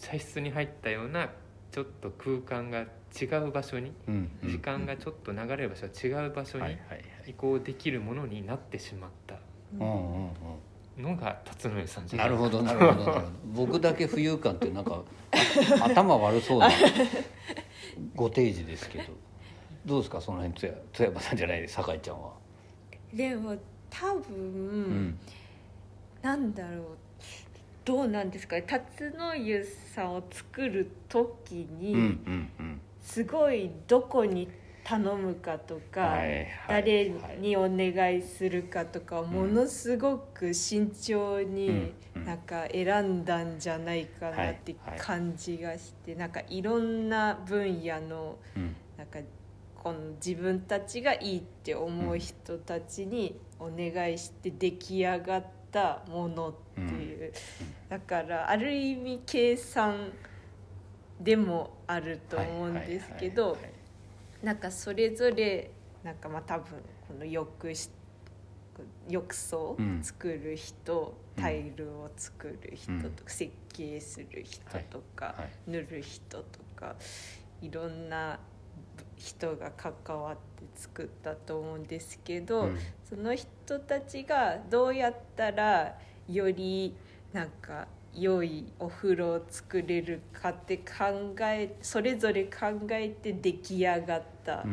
[0.00, 1.30] 茶室に入ったような
[1.70, 4.50] ちょっと空間が違う場所に、うんうん。
[4.50, 6.76] 時間がちょっと流れる場所が違う場所に
[7.26, 9.36] 移行できるものになってしまった。
[10.98, 12.28] のが辰野さんじゃなな。
[12.28, 13.28] いるかほどなるほどなるほど。
[13.54, 15.02] 僕だけ浮遊感ってなんか
[15.80, 16.68] あ頭悪そうな
[18.14, 19.04] ご提示ですけど。
[19.84, 22.32] どうですかその辺津山津山さんじゃない酒井ちゃんは、
[23.12, 23.56] でも
[23.92, 25.18] 多分、うん
[26.22, 26.84] なんだろう
[27.84, 34.48] どうなんですかね辰野湯さんを作る時に、うんうんうんすごいどこに
[34.84, 36.18] 頼むかとか、
[36.68, 42.24] 誰にお願いするかとかものすごく慎重にうんうん。
[42.24, 48.76] なんか選んだんじゃないかなって感じがしてなんかいろんな分野のうん。
[48.96, 49.18] なんか
[49.82, 57.32] この自分たちがいいって思う人たちにお願いして出来上がったものっていう、
[57.88, 60.12] だからある意味計算
[61.20, 63.56] でもあると思うんですけど。
[64.42, 65.70] なんかそれぞれ
[66.02, 67.90] なんかまあ多分この浴室
[69.08, 70.02] 浴槽うん。
[70.02, 71.42] 作る人、うん。
[71.42, 73.02] タイルを作る人うん。
[73.02, 75.36] とか、設計する人とか、はい。
[75.36, 75.50] はい。
[75.68, 76.96] 塗る人とか
[77.60, 78.40] いろんな
[79.24, 80.40] 人が関わって
[80.74, 82.78] 作ったと思うんですけど、うん。
[83.08, 85.96] その人たちがどうやったら
[86.28, 86.94] より
[87.32, 94.64] なんか良いお風呂を作れるかって考えそれぞれ考えて出来上がった、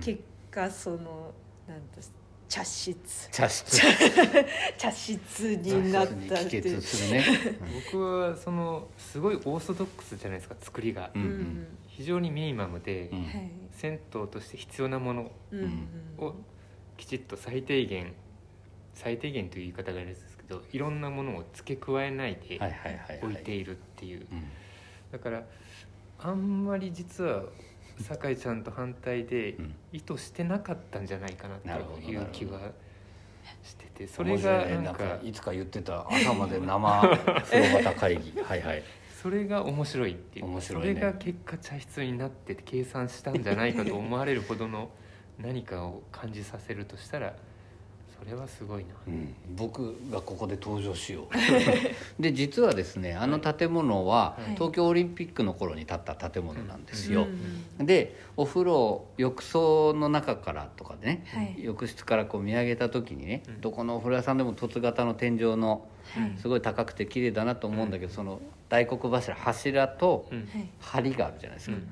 [0.00, 1.32] 結果その
[1.66, 2.02] なんだ
[2.50, 3.30] 茶室。
[3.30, 3.80] 茶室。
[4.76, 6.62] 茶室になったっていう。
[6.64, 7.24] 結するね、
[7.92, 11.66] 僕はそのすごいオーソドックスじゃないですか作りが、うんうん。
[11.86, 13.22] 非常にミニマムで、うん。
[13.24, 13.50] はい。
[13.70, 15.32] 銭湯として必要なもの
[16.18, 16.34] を
[16.96, 18.12] きちっと最低限
[18.94, 23.18] 最低限という言い方があれですけどいろんなものを付け加えないではいはいはいはい。
[23.22, 24.26] 置いているっていう。
[24.30, 24.42] うん。
[25.12, 25.46] だから
[26.18, 27.44] あんまり実は
[28.02, 29.74] 酒井ちゃんと反対でうん。
[29.92, 32.60] 意図してなかったんじゃないかなという気は
[33.62, 37.00] しててそれがなんかいつか言ってた朝まで生
[37.44, 38.32] 風呂旗会議。
[38.42, 38.82] はいはい。
[39.22, 40.46] それが面白いっていう。
[40.46, 40.94] 面白いね。
[40.94, 44.90] それが結果茶室になってて計算したんじゃないかと思われるほどの
[45.38, 47.34] 何かを感じさせるとしたら
[48.20, 51.26] それはすごいな、うん、僕がここで登場しよう。
[52.22, 54.54] で実はですねあの建物ははい。
[54.54, 57.26] 東京オリンピックの頃に建った建物なんですよ、
[57.78, 57.86] うん。
[57.86, 61.56] でお風呂浴槽の中からとかでね、はい。
[61.58, 63.60] 浴室からこう見上げた時にね、うん。
[63.62, 66.32] どこのお風呂屋さんでも凸型の天井のはい。
[66.38, 70.28] すごい高くて綺麗だなと思うんだけど、その大黒柱柱と
[70.80, 71.88] 梁があるじゃないですか、うん。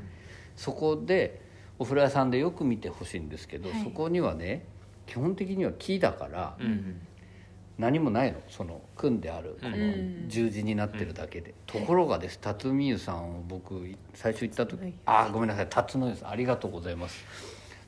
[0.56, 1.40] そこで
[1.78, 3.82] お風呂屋さんでよく見てほしいんですけど、はい。
[3.82, 4.66] そこにはね
[5.08, 7.00] 基本的には木だからうん
[7.78, 8.40] 何もないの。
[8.48, 10.24] その組んであるこのうん。
[10.28, 15.68] 十字になってるだけで、ところがです辰巳湯さんを僕最初行った時はいあごめんなさい。
[15.68, 17.24] 辰野湯さんありがとうございます。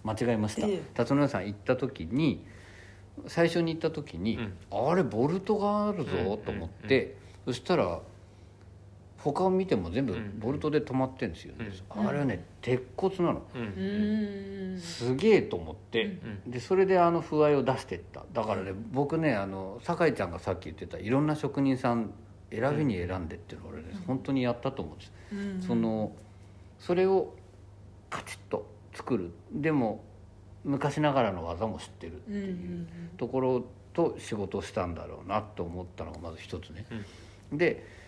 [0.04, 0.68] 間違えました。
[0.68, 0.82] ええ。
[0.94, 2.44] 辰野湯さん行った時に
[3.26, 4.38] 最初に行った時に、
[4.70, 8.00] あれボルトがあるぞうんと思って、そしたら
[9.22, 10.38] 他を見ても全部うん。
[10.38, 11.70] ボルトで止まってるんですよ、ね。
[11.96, 12.08] うん。
[12.08, 13.42] あれはね鉄骨なの。
[13.54, 14.78] うん。
[14.80, 18.24] すげえと思って、でそれであの風合いを出してった。
[18.32, 22.12] だからね僕ねあの酒井ちゃんがさっき言ってたいろんな職人さん
[22.50, 25.62] 選びに選んでっていうのを俺ね、本当にやったと思うんです、うん。
[25.62, 26.12] その
[26.78, 27.34] それを
[28.08, 29.32] カチッと作る。
[29.52, 30.02] でも
[30.64, 32.88] 昔ながらの技も知ってるってうんういうん。
[33.16, 36.86] ところと仕事をしたんだろうなと思ったのがまず一つね、
[37.52, 37.99] で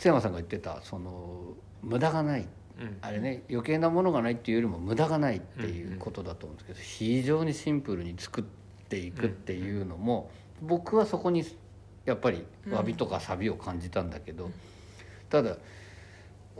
[0.00, 2.48] 津山さんが言ってたその無駄がない。
[2.80, 2.96] うん。
[3.02, 8.44] あれね余計なものがないっていうよりも無駄がないっていうことだと思うんですけど非常にシンプルに作っ
[8.88, 10.30] ていくっていうのも
[10.62, 11.44] 僕はそこに
[12.06, 14.50] やっぱり詫びとかサビを感じたんだけど
[15.28, 15.58] ただ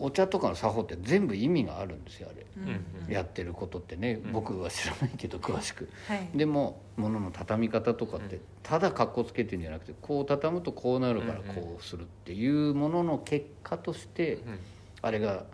[0.00, 2.46] お茶とかの作法って全部意味があるんですよあれ。
[2.56, 2.68] うん。
[3.06, 4.32] うんやってることってねうん。
[4.32, 5.88] 僕は知らないけど詳しく。
[6.08, 6.28] はい。
[6.34, 14.58] でも物の畳み方とかってただかっこつけてるんじゃなくてこう畳むとこうなるからこうするっていうものの結果としてうん
[15.02, 15.44] あれが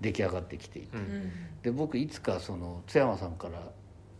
[0.00, 0.96] 出来上がってきていて。
[1.62, 3.70] で僕いつかその津山さんから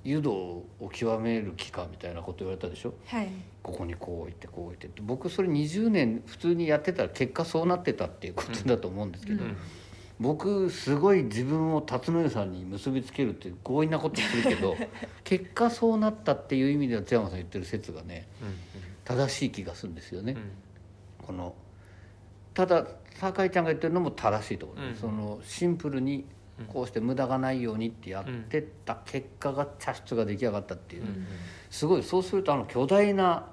[0.09, 2.95] 湯道を極める気かみたいなこと言われたでしょ？
[3.07, 3.29] はい。
[3.63, 5.03] ここにこう置いてこう置いてって。
[5.03, 9.57] 僕それ20年普通にやってたら結果そうなってたっていうことだと思うんですけど、うん。
[10.19, 14.75] 僕すごい自分を辰野湯さんに結びつけるっていう強引なことするけど
[15.25, 18.27] 結果そうなったっていう意味では津山さん言ってる説がね
[19.05, 20.33] 正しい気がするんですよね。
[20.33, 21.27] うん。
[21.27, 21.55] この
[22.55, 24.95] ただ酒井ちゃんが言ってるのも正しいところ、うん。
[24.95, 26.27] そのシンプルにうん
[26.69, 31.27] こうして無駄がないようにってやってった結果が茶室が出来上がったっていう、うん。
[31.71, 32.03] すごい。
[32.03, 33.47] そうするとあの巨大な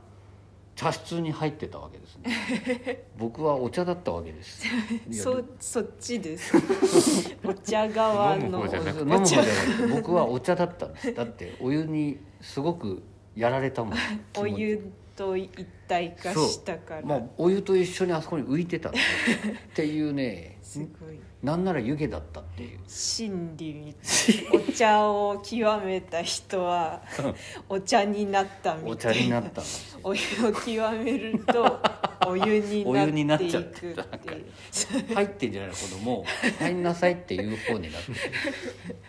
[0.76, 3.04] 茶室に入ってたわけですね。
[3.18, 4.66] 僕はお茶だったわけです。
[5.12, 6.56] そそっちです。
[7.44, 8.46] お茶側の。
[8.46, 9.88] 飲む方じゃなくて。
[9.88, 11.14] 僕はお茶だったんです。
[11.14, 13.04] だってお湯にすごく
[13.36, 13.98] やられたもん。
[14.38, 15.50] お湯と一
[15.88, 18.94] 体化したから、まあ、お湯と一緒にあそこに浮いてたっ
[19.76, 20.58] ていうね。
[20.62, 22.80] すごいなんなら湯気だったっていう。
[22.88, 27.02] 真理みたいお茶を極めた人は
[27.68, 29.20] お茶になったみおたいな。
[29.20, 29.50] 茶になった。
[29.50, 31.82] んですよお湯を極めると
[32.26, 36.26] お湯にななっていっちゃってくってなんかいう入ってんじゃないの子供。
[36.60, 38.12] 入んなさいっていう方になって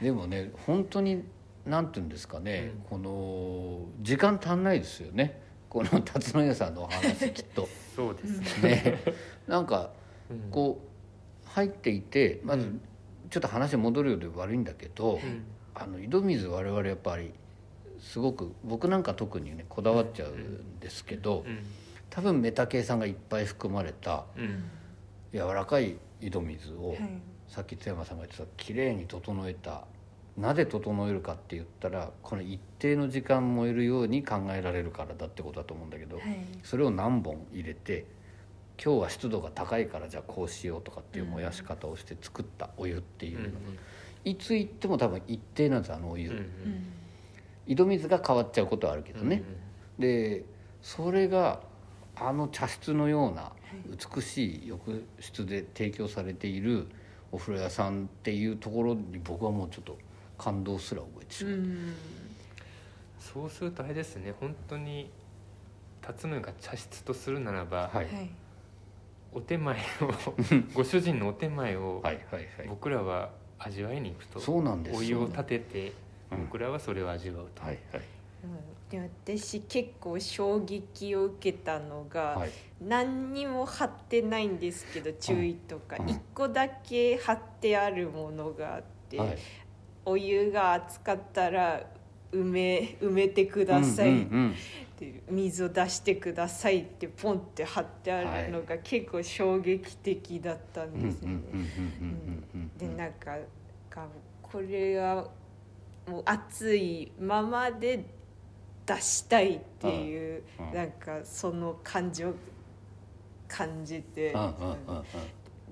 [0.03, 1.23] でもね本当に
[1.65, 5.41] なんていうんですかね、この時間足んないですよね。
[5.71, 7.69] この辰野屋さんのお話きっと。
[7.95, 8.71] そうですね。
[8.71, 9.03] ね。
[9.47, 9.91] なんか
[10.31, 10.51] うん。
[10.51, 10.94] こう
[11.55, 12.81] 入っていてまずうん
[13.31, 15.45] ちょっと話戻るようで悪いんだけど、うん。
[15.75, 17.33] あの井戸水我々やっぱり
[17.99, 21.59] すごく僕なんか特にねこだわっちゃうんですけど、うん。
[22.11, 24.65] 多分メタ系酸がいっぱい含まれたうん。
[25.33, 26.99] 柔らかい井戸水を、はい。
[27.49, 29.85] さっき津山さんが言ってた綺麗に整えた
[30.37, 36.39] なぜ整えるかって言ったらこの一定の時間燃えるように考えられるからだってことだと思うんだけど、はい。
[36.63, 38.07] それを何本入れて
[38.83, 43.51] 今日は湿度が高いからじゃあこうしようとかっていう燃やし方をして作ったお湯っていうのが、
[44.25, 46.87] いつ行っても多分一定なんですあのお湯、うんうん。
[47.67, 49.43] 井戸水が変わっちゃうことはあるけどね、
[49.99, 50.45] で
[50.83, 51.61] それが
[52.17, 53.53] あの茶室のような
[54.15, 56.87] 美しい浴室で提供されている
[57.33, 59.99] お風呂屋さんっていうところに僕はもうちょっと
[60.37, 61.95] 感動すら覚えてしまう、うん。
[63.19, 65.11] そうするとあれですね本当に
[66.03, 68.31] 辰野が茶室とするならば、はい、はい
[69.35, 69.81] お手前を
[70.73, 72.69] ご主人のお手前をはいはいはい。
[72.69, 74.99] 僕らは味わいに行くとそうなんです。
[74.99, 75.93] お湯を立てて
[76.31, 76.45] うん。
[76.47, 78.03] 僕らはそれを味わうと、はいはい。
[78.91, 82.51] で私結構衝撃を受けたのが、はい。
[82.81, 85.97] 何にも貼ってないんですけど注意とか。
[85.99, 86.09] うん。
[86.09, 89.39] 一個だけ貼ってあるものがあって、はい。
[90.05, 91.83] お湯が熱かったら
[92.33, 94.11] 埋め埋めてください。
[94.11, 94.55] っうんうん
[94.97, 101.41] て、水を出してくださいってポンって貼ってあるのが結構衝撃的だったんですよね。
[102.79, 103.37] でなんか
[103.91, 104.07] が
[104.43, 105.29] これは
[106.07, 108.05] もう熱いままで
[108.87, 112.35] 出したいっていう、なんかその感情
[113.49, 114.35] 感じて、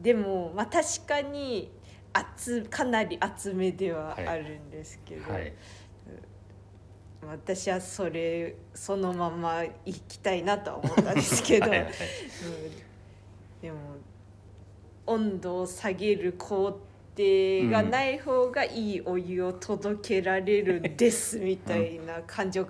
[0.01, 1.71] でもまあ確かに
[2.13, 4.71] 厚かなり厚めでははいあるん。
[4.71, 5.53] ですけど、はい
[7.29, 11.89] 私はそれそのまま行きたいなとは思ったんですけど、はいはい。
[11.89, 11.93] うん
[13.63, 13.79] でも
[15.07, 16.81] 温度を下げる工
[17.17, 22.69] 程がない方がいいお湯を届けられるんですみたいな感情を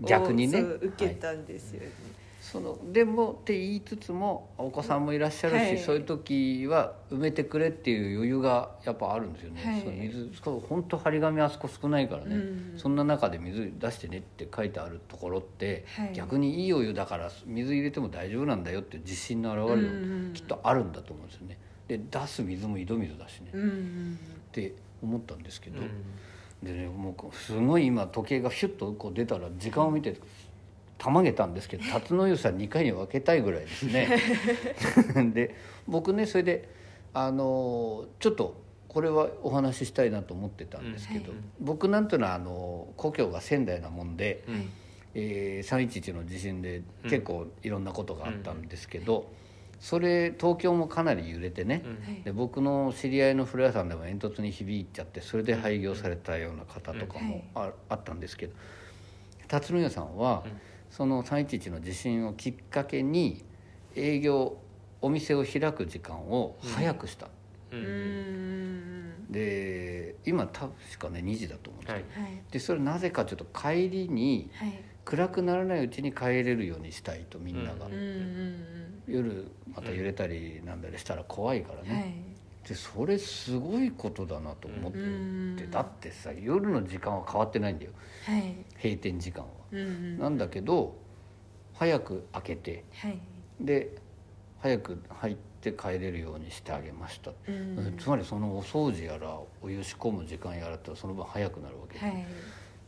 [0.00, 0.60] 逆にね。
[0.60, 1.90] 受けたんですよね。
[2.52, 5.78] そのでもって言いつつもお子さんもいらっしゃるし、はい。
[5.78, 9.80] そういう時は埋めてくれっていう余裕がやっぱあるんですよね、はい。
[9.80, 10.30] そう水
[10.68, 12.74] 本当張り紙あそこ少ないからね、うん。
[12.76, 16.12] そんな中で水出してねって書いてあるところって、はい。
[16.12, 21.58] 逆にいいお湯だから水入れても大丈夫なんだよっていう自信の表れうんもきっとあるんだと思うんですよね。
[21.88, 24.18] で出す水も井戸水だしね、うんうん
[24.50, 25.88] って思ったんですけど、うん。
[26.62, 30.14] でねもうすごい今時計がヒュッとこう出たら時間を見て
[31.02, 34.08] たまげたんですけど辰野湯さん2回に分けたいぐらいですね。
[35.34, 35.52] で
[35.88, 36.68] 僕ねそれで
[37.12, 41.38] あのちょっとこれはお話ししたいなと思ってたんですけど、うん。
[41.38, 41.44] はい。
[41.60, 44.70] 僕なんていうのはあの故郷が仙台なもんで、うん。
[45.14, 49.32] えー311の地震で結構いろんなことがあったんですけど、
[49.80, 51.90] それ東京もかなり揺れてね、うん。
[51.90, 52.22] はい。
[52.22, 58.54] で僕の知り合いの風呂屋さんでも煙突に響いちゃってそれで廃業されたような方とかもあ,、あったんですけど
[59.48, 60.52] 辰野屋さんは、うん
[60.92, 63.42] その311の地震をきっかけに
[63.96, 64.58] 営業
[65.00, 67.28] お店を開く時間を早くした、
[67.72, 67.82] ううん。
[69.28, 72.30] んで今確かね2時だと思うんですけど、はい。
[72.32, 74.84] はいでそれなぜかちょっと帰りにはい。
[75.04, 82.31] 暗くならないうちに帰れるようにしたいとみんなが、ううんうん夜また揺れたりなんだりしたら怖いからね、うんはい
[82.68, 87.92] でそれすごいことだなと思って、うんだってさ夜の時間は変わってないんだよ。
[88.24, 88.54] はい。
[88.82, 89.50] 閉店時間は。
[89.72, 90.18] うんうん。
[90.18, 90.96] なんだけど
[91.74, 93.18] 早く開けてはい。
[93.60, 93.96] で
[94.60, 97.96] 早く入って帰れるようにしてあげました、うん。
[97.98, 102.26] つまりそのお掃除やらお湯仕込む時間やらってその分早くなるわけで、はい。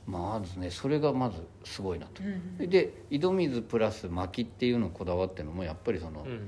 [0.07, 2.23] まずねそれがまずすごいなと。
[2.23, 6.41] うんで井戸水プラス薪っていうのをこだわってるのもやっぱりその、うんうん。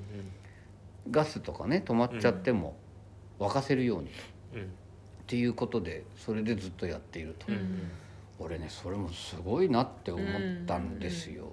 [1.10, 2.76] ガスとかね止まっちゃっても
[3.38, 4.10] 沸かせるように。
[4.54, 4.62] うん。
[4.62, 4.64] っ
[5.26, 7.90] ていうことでそれでずっとやっていると、うん。
[8.38, 10.26] 俺ねそれもすごいなって思っ
[10.66, 11.52] たんですよ、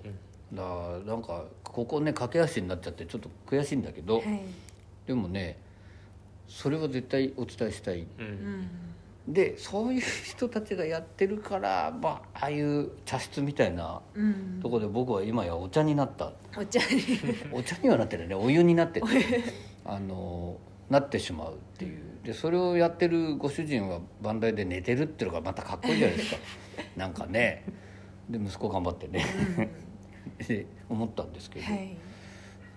[0.53, 4.41] だからなんかここね駆け足になっちゃってちょっと悔しいんだけど、はい。
[5.07, 5.57] でもね
[6.47, 8.05] それは絶対お伝えしたい。
[8.19, 8.25] うん。
[8.25, 8.69] うん
[9.25, 14.59] でそういう人たちがやってるから、まあ、ああいう茶室みたいなうん。
[14.61, 16.34] とこで僕は今やお茶になった。
[16.57, 17.01] お茶に。
[17.53, 18.36] お茶にはなってるね。
[18.36, 19.07] お湯になってて。
[19.86, 20.57] あの
[20.89, 22.01] なってしまうっていう。
[22.23, 26.41] でそれをやってるご主人は番台で寝てるっていうのがまたかっこいいじゃないですか。
[26.95, 27.63] なんかね。
[28.29, 29.25] で息子頑張ってね。
[30.47, 31.97] で思ったんですけど、はい。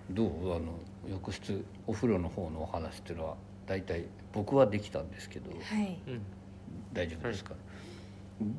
[0.09, 0.55] どう？
[0.55, 0.79] あの
[1.09, 5.51] 浴室お風呂の方のお話っていうのは大体僕はできたんですけど。
[5.51, 5.99] はい。
[6.07, 6.21] うん。
[6.91, 7.53] 大丈夫ですか、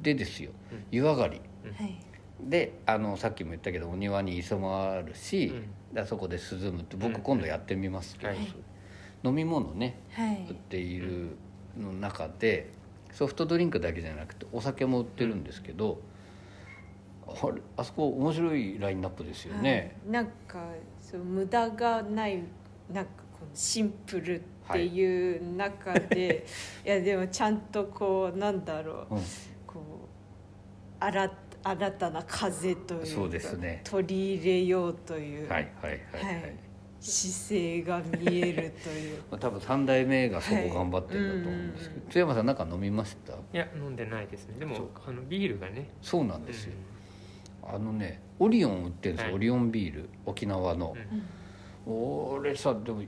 [0.03, 0.51] でですよ。
[0.73, 0.85] うん。
[0.91, 1.41] 湯上がり。
[1.75, 1.99] はい。
[2.41, 5.53] であのさっきも言ったけどお庭に磯もあるし、
[5.95, 6.07] うん。
[6.07, 8.39] そこで涼むって僕うん今度やってみますけど、はい
[9.25, 10.47] 飲み物ねはい。
[10.49, 11.37] 売っている
[11.77, 12.71] の中で
[13.13, 16.01] ソフトドリンクだけじゃなくてお酒も売ってるんですけど、
[17.27, 20.13] あれあそこ面白いラインナップですよね、はい。
[20.13, 20.65] なんか
[21.01, 22.43] そう無駄がない
[22.93, 24.43] なんかこのシンプルっ
[24.73, 26.47] ていう中で、
[26.85, 29.23] い、やでもちゃんとこうなんだろううん。
[29.67, 31.31] こう新
[31.65, 33.81] 新たな風というかそうですね。
[33.85, 36.68] 取り入れようという、はいはいはいはい、はい
[37.01, 39.19] 姿勢が見えるという。
[39.31, 43.33] まあ多分3代目がそこ頑張ってるんだと思うんですけど、はい津山さんなんか飲みました？
[43.35, 44.59] いや飲んでないですね。
[44.59, 44.77] でも
[45.07, 45.91] あのビールがね。
[46.03, 46.73] そうなんですよ、
[47.63, 49.35] あのねオリオン売ってるんですよ、はい。
[49.37, 50.09] オリオンビール。
[50.27, 50.95] 沖縄の。
[51.87, 52.33] う、ん。
[52.39, 53.03] 俺さでも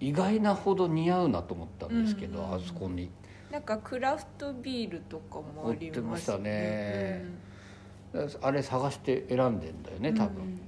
[0.00, 2.54] 意外なほど似合うなと思ったんですけど、うん。
[2.54, 3.10] あそこに。
[3.50, 7.24] なんかクラフトビールとかもあります売ってましたね。
[8.42, 10.60] あれ探して選んでんだよね多分、うん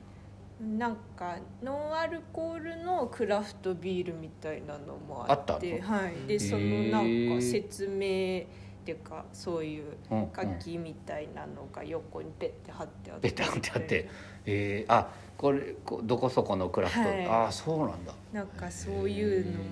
[0.66, 13.30] なんかノンアルコールのクラフトビールみたいなのもあってはい、へでそのーなんか説明っていうかそういううんうん書きみたいなのが横にペッて貼ってあって。
[13.30, 14.08] ペタンってあって。
[14.44, 15.08] えー、あ
[15.38, 17.26] これこどこそこのクラフト、はい。
[17.26, 18.12] ああそうなんだ。
[18.32, 19.64] なんかそういうのも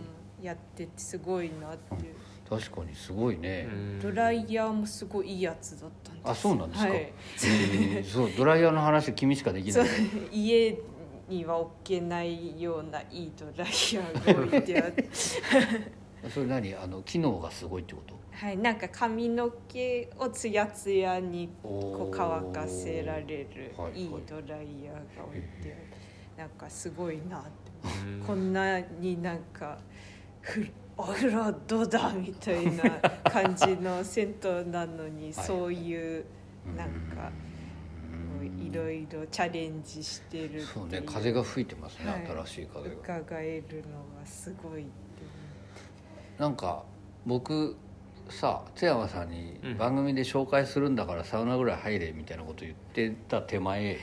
[0.42, 2.14] やっててすごいなっていう
[2.59, 4.00] 確かにすごいね、うん。
[4.00, 6.30] ドライヤーもすごいいいやつだったんです。
[6.30, 6.98] あそうなんですか、はい。
[6.98, 9.94] えーそうドライヤーの話君しかできそうない。
[10.32, 10.78] 家
[11.28, 15.09] には置けないようないいドライヤーが置いてあって
[16.28, 16.74] それ何？
[16.74, 18.14] あの機能がすごいってこと？
[18.32, 24.05] はいなんか髪の毛をツヤツヤにおこう乾かせられるはいい。
[24.07, 25.76] いドライヤーが置いてある。
[26.36, 27.48] なんかすごいなって。
[28.07, 29.78] うんこんなになんか
[30.40, 30.66] ふ
[30.97, 32.84] お風呂どうだみたいな
[33.30, 35.32] 感じの銭湯なのにはい。
[35.32, 36.24] そういう
[36.76, 37.30] なんか
[38.59, 40.66] いろいろチャレンジしてるっていう。
[40.66, 42.26] そうね風が吹いてますね、はい。
[42.47, 42.95] 新しい風が。
[42.97, 44.90] 伺えるのがすごいって。
[46.38, 46.84] なんか
[47.26, 47.76] 僕
[48.28, 49.78] さ津山さんにうん。
[49.78, 53.99] 番組で紹介するんだからサウナぐらい入れみたいなこと言ってた手前、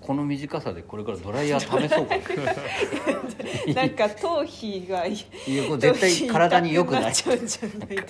[0.00, 3.74] この短さでこれからドライヤー試そうかな。
[3.74, 5.56] なんか頭皮がいい。
[5.56, 7.10] やこれ絶対体に良くない。
[7.10, 8.04] っちゃうんじゃないで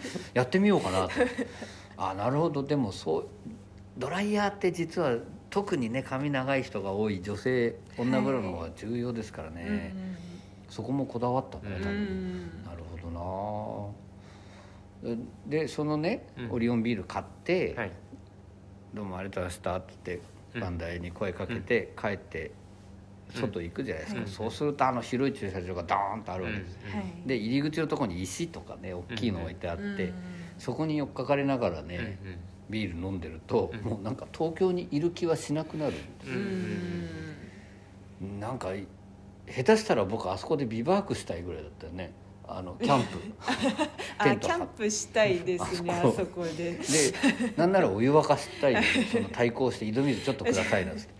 [0.00, 1.08] すやってみようかな。
[1.08, 1.12] と
[1.96, 2.62] あなるほど。
[2.62, 3.26] でもそう
[3.96, 5.16] ドライヤーって実は
[5.50, 9.94] 特にね髪長い人が多い女性女風呂の方が重要ですからね、
[10.68, 13.94] そこもこだわったんだね多分、うんなるほど
[15.16, 15.16] な。
[15.46, 16.52] でそのね、うん。
[16.52, 17.92] オリオンビール買って、はい
[18.94, 22.52] どうもありがとうございました」って言ってうん番台に声かけて帰って
[23.34, 24.26] 外行くじゃないですか、うん。
[24.28, 26.98] そうするとあの広い駐車場がドーンとあるわけです、うん。
[26.98, 27.28] はい。
[27.28, 30.12] で入り口のところに石とかね大きいの置いてあって、うん。
[30.58, 32.18] そこに寄っかかりながらね、
[32.70, 33.80] ビール飲んでると、うん。
[33.90, 35.96] もうなんか東京にいる気はしなくなるん
[38.24, 38.40] ん。
[38.40, 38.72] なんか
[39.48, 42.12] 下手したら僕あそこでビバークしたいぐらいだったよね
[42.46, 43.18] あのキャンプ。
[43.18, 43.28] テ
[44.18, 46.14] あキャンプしたいですねああそこ。
[46.18, 46.72] そこで。
[46.72, 46.78] で
[47.56, 51.14] なんならお湯沸かしたいんで その対抗して井戸水ちょっとくださいなんつって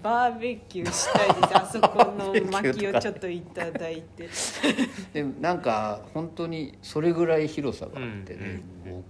[0.00, 1.56] バーベキューしたいです。
[1.56, 4.28] あそこの薪をちょっといただいて。
[5.12, 8.62] でなんか本当にそれぐらい広さがあってね、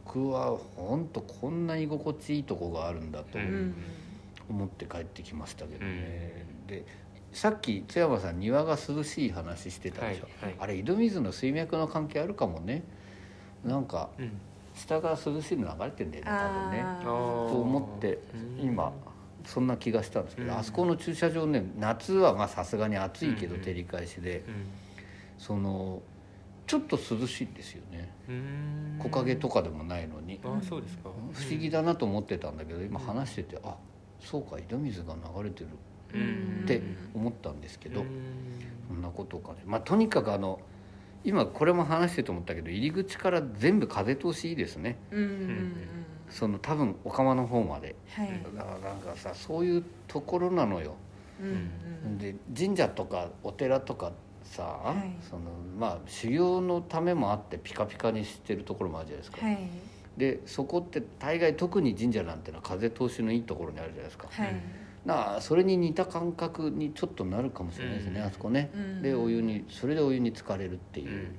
[0.07, 3.75] 僕は本当こんなに居心地いいとこがあるんだとううんん。
[4.51, 6.85] 思って帰ってきましたけどね、で
[7.33, 10.57] さっき津山さん庭が涼しい話してたでしょ、はいはい。
[10.61, 12.83] あれ井戸水の水脈の関係あるかもね。
[13.65, 14.33] なんかうん。
[14.75, 16.85] 下が涼しいの流れてんだよね多分ね。
[17.03, 18.19] と思って
[18.61, 18.67] うん。
[18.67, 18.93] 今
[19.45, 20.59] そんな気がしたんですけど、うん。
[20.59, 23.61] あそこの駐車場ね夏はまあさすがに暑いけどうん。
[23.61, 24.43] うん照り返しで、う
[25.39, 26.03] その
[26.67, 28.13] ちょっと涼しいんですよね。
[28.31, 28.99] ん。
[29.03, 31.11] 木陰とかでもないのに、あそうですか。
[31.33, 33.75] 不思議だなと思ってたんだけど今話してて、あ
[34.21, 35.67] そうか井戸水が流れてる。
[35.67, 36.83] うんって
[37.15, 38.09] 思ったんですけど、うん。
[38.89, 39.63] そんなことかね。
[39.65, 40.61] まあとにかくあの
[41.25, 44.99] 今これも話してると思ったけど入り口から全部風通しいいですね。
[46.29, 47.95] その多分お釜の方まで。
[48.09, 48.43] はい。
[48.57, 50.95] だからなんかさそういうところなのよ。
[52.19, 54.13] で神社とかお寺とか
[54.45, 55.23] さ、はい。
[55.29, 55.43] その
[55.79, 59.59] まあ修行のためもあってピカピカにしてるところもあるじゃないですか、はい。
[60.17, 64.55] でそこって大概特に神社なんてのは風通しのいいところにあるじゃないですか、はい
[65.05, 68.27] なあそれに似た感覚にちょっとなるかもしれないですね、うん。
[68.27, 69.03] あそこね、うん。
[69.03, 71.11] でお湯にそれでお湯に浸かれるっていう。
[71.11, 71.37] う、ん。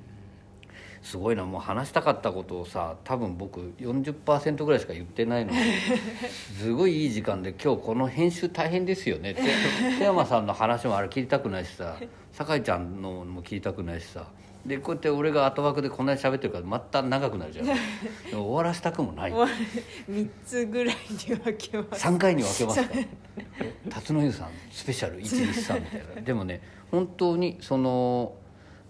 [1.04, 5.58] すごいなもう話したかったことをさ多分僕40%ぐらいしか言ってないので
[6.58, 9.42] すごいいい時間で今日この編集大変ですよねって。
[9.98, 11.98] 瀬山さんの話もあれ聞いたくないしさ
[12.32, 14.28] 酒井ちゃんのも聞いたくないしさ
[14.66, 17.66] でこうやって俺が後枠でこんなに喋ってるからまた長くなるじゃん。
[18.32, 19.30] 終わらせたくもない。
[19.30, 19.52] 終わる。
[20.08, 22.06] 三つぐらいに分けます。
[22.06, 22.94] 3回に分けますか。
[22.94, 26.22] ら辰野湯さんスペシャル123みたいな。
[26.22, 28.36] でもね本当にその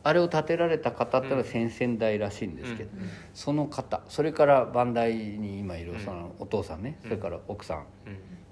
[0.05, 3.09] あれを建てられた方ってのは先々代らしいんですけど、うん。
[3.33, 5.99] その方それから番台に今いるうん。
[6.01, 7.09] そのお父さんね、うん。
[7.09, 7.87] それから奥さん。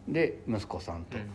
[0.09, 0.12] うん。
[0.12, 1.31] で息子さんと、うん。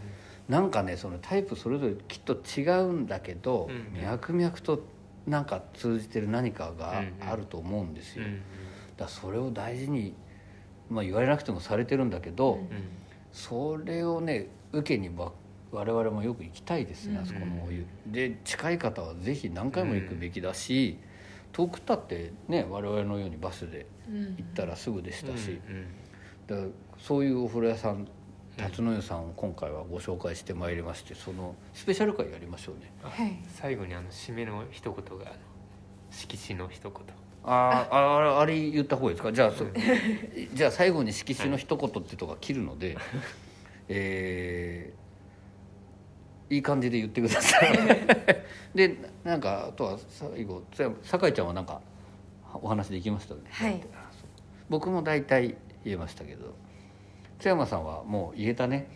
[0.50, 4.02] なんかねそのタイプそれぞれきっと違うんだけど、うん。
[4.02, 4.84] 脈々と
[5.28, 8.42] なんか通じてる何かがうんあると思うんですよ、うん
[8.98, 10.16] だからそれを大事に、
[10.90, 12.68] まあ、言われなくてもされてるんだけど、うん
[13.32, 15.32] それをね受けにわ
[15.72, 17.86] 我々もよく行きたいですね、うんあそこのお湯。
[18.08, 20.98] で近い方はぜひ何回も行くべきだし、
[21.52, 25.86] 遠くたってね我々のようにバスでうん行ったらすぐでしたし、うん。
[26.48, 26.68] だから
[26.98, 28.08] そういうお風呂屋さん
[28.58, 32.92] 辰野湯さんを今回はご紹介してまいりましてそのスペシャル回やりましょうね。
[33.04, 33.38] あはい。
[33.50, 35.32] 最後にあの締めの一言が
[36.12, 36.94] 色紙の一言。
[37.44, 39.32] あーああれあれ言った方がいいですか？
[39.32, 39.66] じゃあそ
[40.54, 42.98] じゃあ最後に色紙の一言ってとこが切るので、
[43.88, 45.08] えー
[46.50, 47.78] いい感じで言ってください。
[48.74, 50.64] でなんかあとは最後
[51.04, 51.82] 酒井ちゃんはなんか
[52.54, 53.36] お話できました？
[53.36, 53.82] ねはい。
[54.70, 56.56] 僕も大体言えましたけど
[57.40, 58.88] 津山さんはもう言えたね。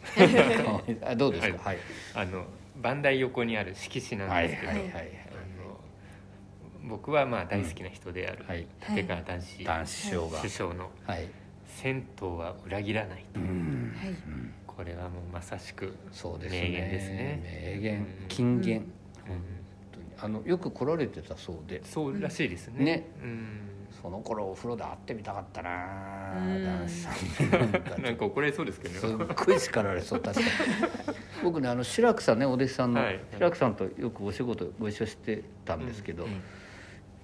[1.04, 1.70] あどうですか？
[1.70, 1.78] はい。
[2.16, 2.46] あの
[2.82, 5.04] 番台横にある色紙なんですけど、はいはいはいはい。
[5.04, 8.66] あの僕はまあ大好きな人であるはい。
[8.90, 11.28] 立川談志男子師匠が首相のはい
[11.68, 13.94] 「銭湯は裏切らない」うん。
[13.96, 14.14] はい。
[14.66, 16.62] これはもうまさしくそうですね。
[16.62, 17.42] 名言ですね。
[17.76, 18.08] 名言うん。
[18.28, 18.84] 金言、うん。
[19.28, 19.42] 本
[19.92, 20.06] 当に。
[20.18, 21.84] あのよく来られてたそうで。
[21.86, 22.84] そうらしいですね。
[22.84, 23.04] ね。
[23.22, 23.60] うん
[24.02, 26.64] その頃お風呂で会ってみたかったなうん。
[26.64, 27.52] 男子さん。
[27.52, 29.26] なんかなんか怒られそうですけすどね。
[29.26, 30.48] っごい叱られそう確かに
[31.44, 33.20] 僕ねあの志らくさんねお弟子さんのはい。
[33.34, 36.42] 志らくさんとよくお仕事ご一緒してたんですけど、うん。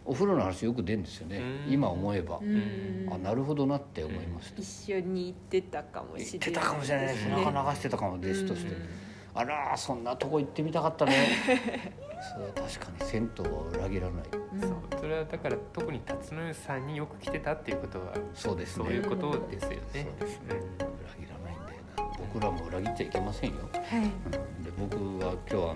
[0.05, 1.41] お風呂の話よく出るんですよね。
[1.67, 1.73] うん。
[1.73, 3.09] 今思えば、うん。
[3.11, 9.06] あなるほどなって思いました、一緒に行ってたかもしれない言ってたかもしれない背中流してたかも弟子として、うん
[9.37, 11.13] あらそんなとこ行ってみたかったね。
[12.33, 14.23] それは確かに銭湯は裏切らない。
[14.53, 14.61] うん。
[14.61, 18.85] そうそれはだから特に辰野湯さんによく来てたっていうことはそうですね。
[18.85, 19.77] そういうことですよね。
[19.93, 20.55] そうですね。
[20.79, 22.17] 裏切らないんだよな。
[22.17, 24.01] 僕らも裏切っちゃいけませんよ、はい。
[24.01, 24.31] うん。
[24.31, 25.73] で僕は今日あ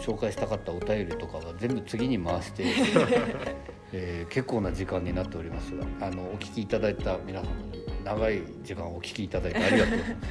[0.00, 2.64] 紹介したかったお便りとかは全部次に回して、
[3.92, 10.22] えー結構な時間になっておりますがあのお聞きいただいた皆様に長い時間お聞きいただいてありがとうございま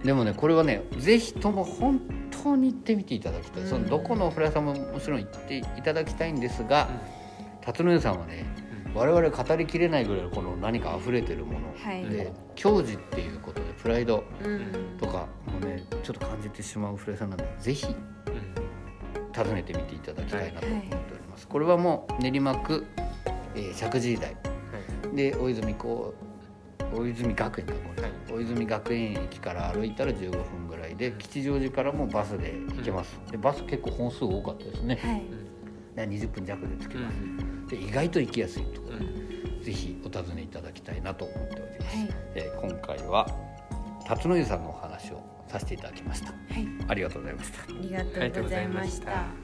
[0.00, 0.04] す。
[0.04, 2.00] でもねこれはねぜひとも本
[2.30, 3.68] 当に行ってみていただきたい、うん。
[3.68, 6.88] そのどこのお風呂屋さんももちろん行っていただきたいんですが
[7.62, 8.44] 辰野湯さんはね
[8.94, 12.04] 我々語りきれないぐらいのこの何か溢れてるもの、はい。
[12.08, 14.98] で矜持っていうことでプライドうん。
[14.98, 17.94] とかもねちょっと感じてしまうお風呂屋さんなのでぜひうん。
[19.34, 21.13] 訪ねてみていただきたいなと思っております、
[21.48, 22.84] これはもう練馬区、
[23.54, 24.34] えー石神井台。
[24.34, 24.40] は
[25.12, 25.16] い。
[25.16, 26.14] で大泉こ
[26.92, 28.12] う大泉学園かこれ、はい。
[28.30, 34.98] 大泉学園駅から歩いたら15分ぐらいで吉祥寺からもバスで行けます、でバス結構本数多かったですね、
[35.96, 36.08] はい。
[36.08, 37.02] で20分弱で着きうん。
[37.02, 38.96] ます、で意外と行きやすいところ。
[38.96, 39.58] うん。
[39.58, 42.08] でぜひお尋ねいただきたいなと思っております、はい。
[42.34, 43.26] えー今回は
[44.06, 46.28] 辰野湯さんのお話をさせていただきました。
[46.28, 46.68] はい。
[46.88, 47.62] ありがとうございました。
[47.62, 49.43] ありがとうございました。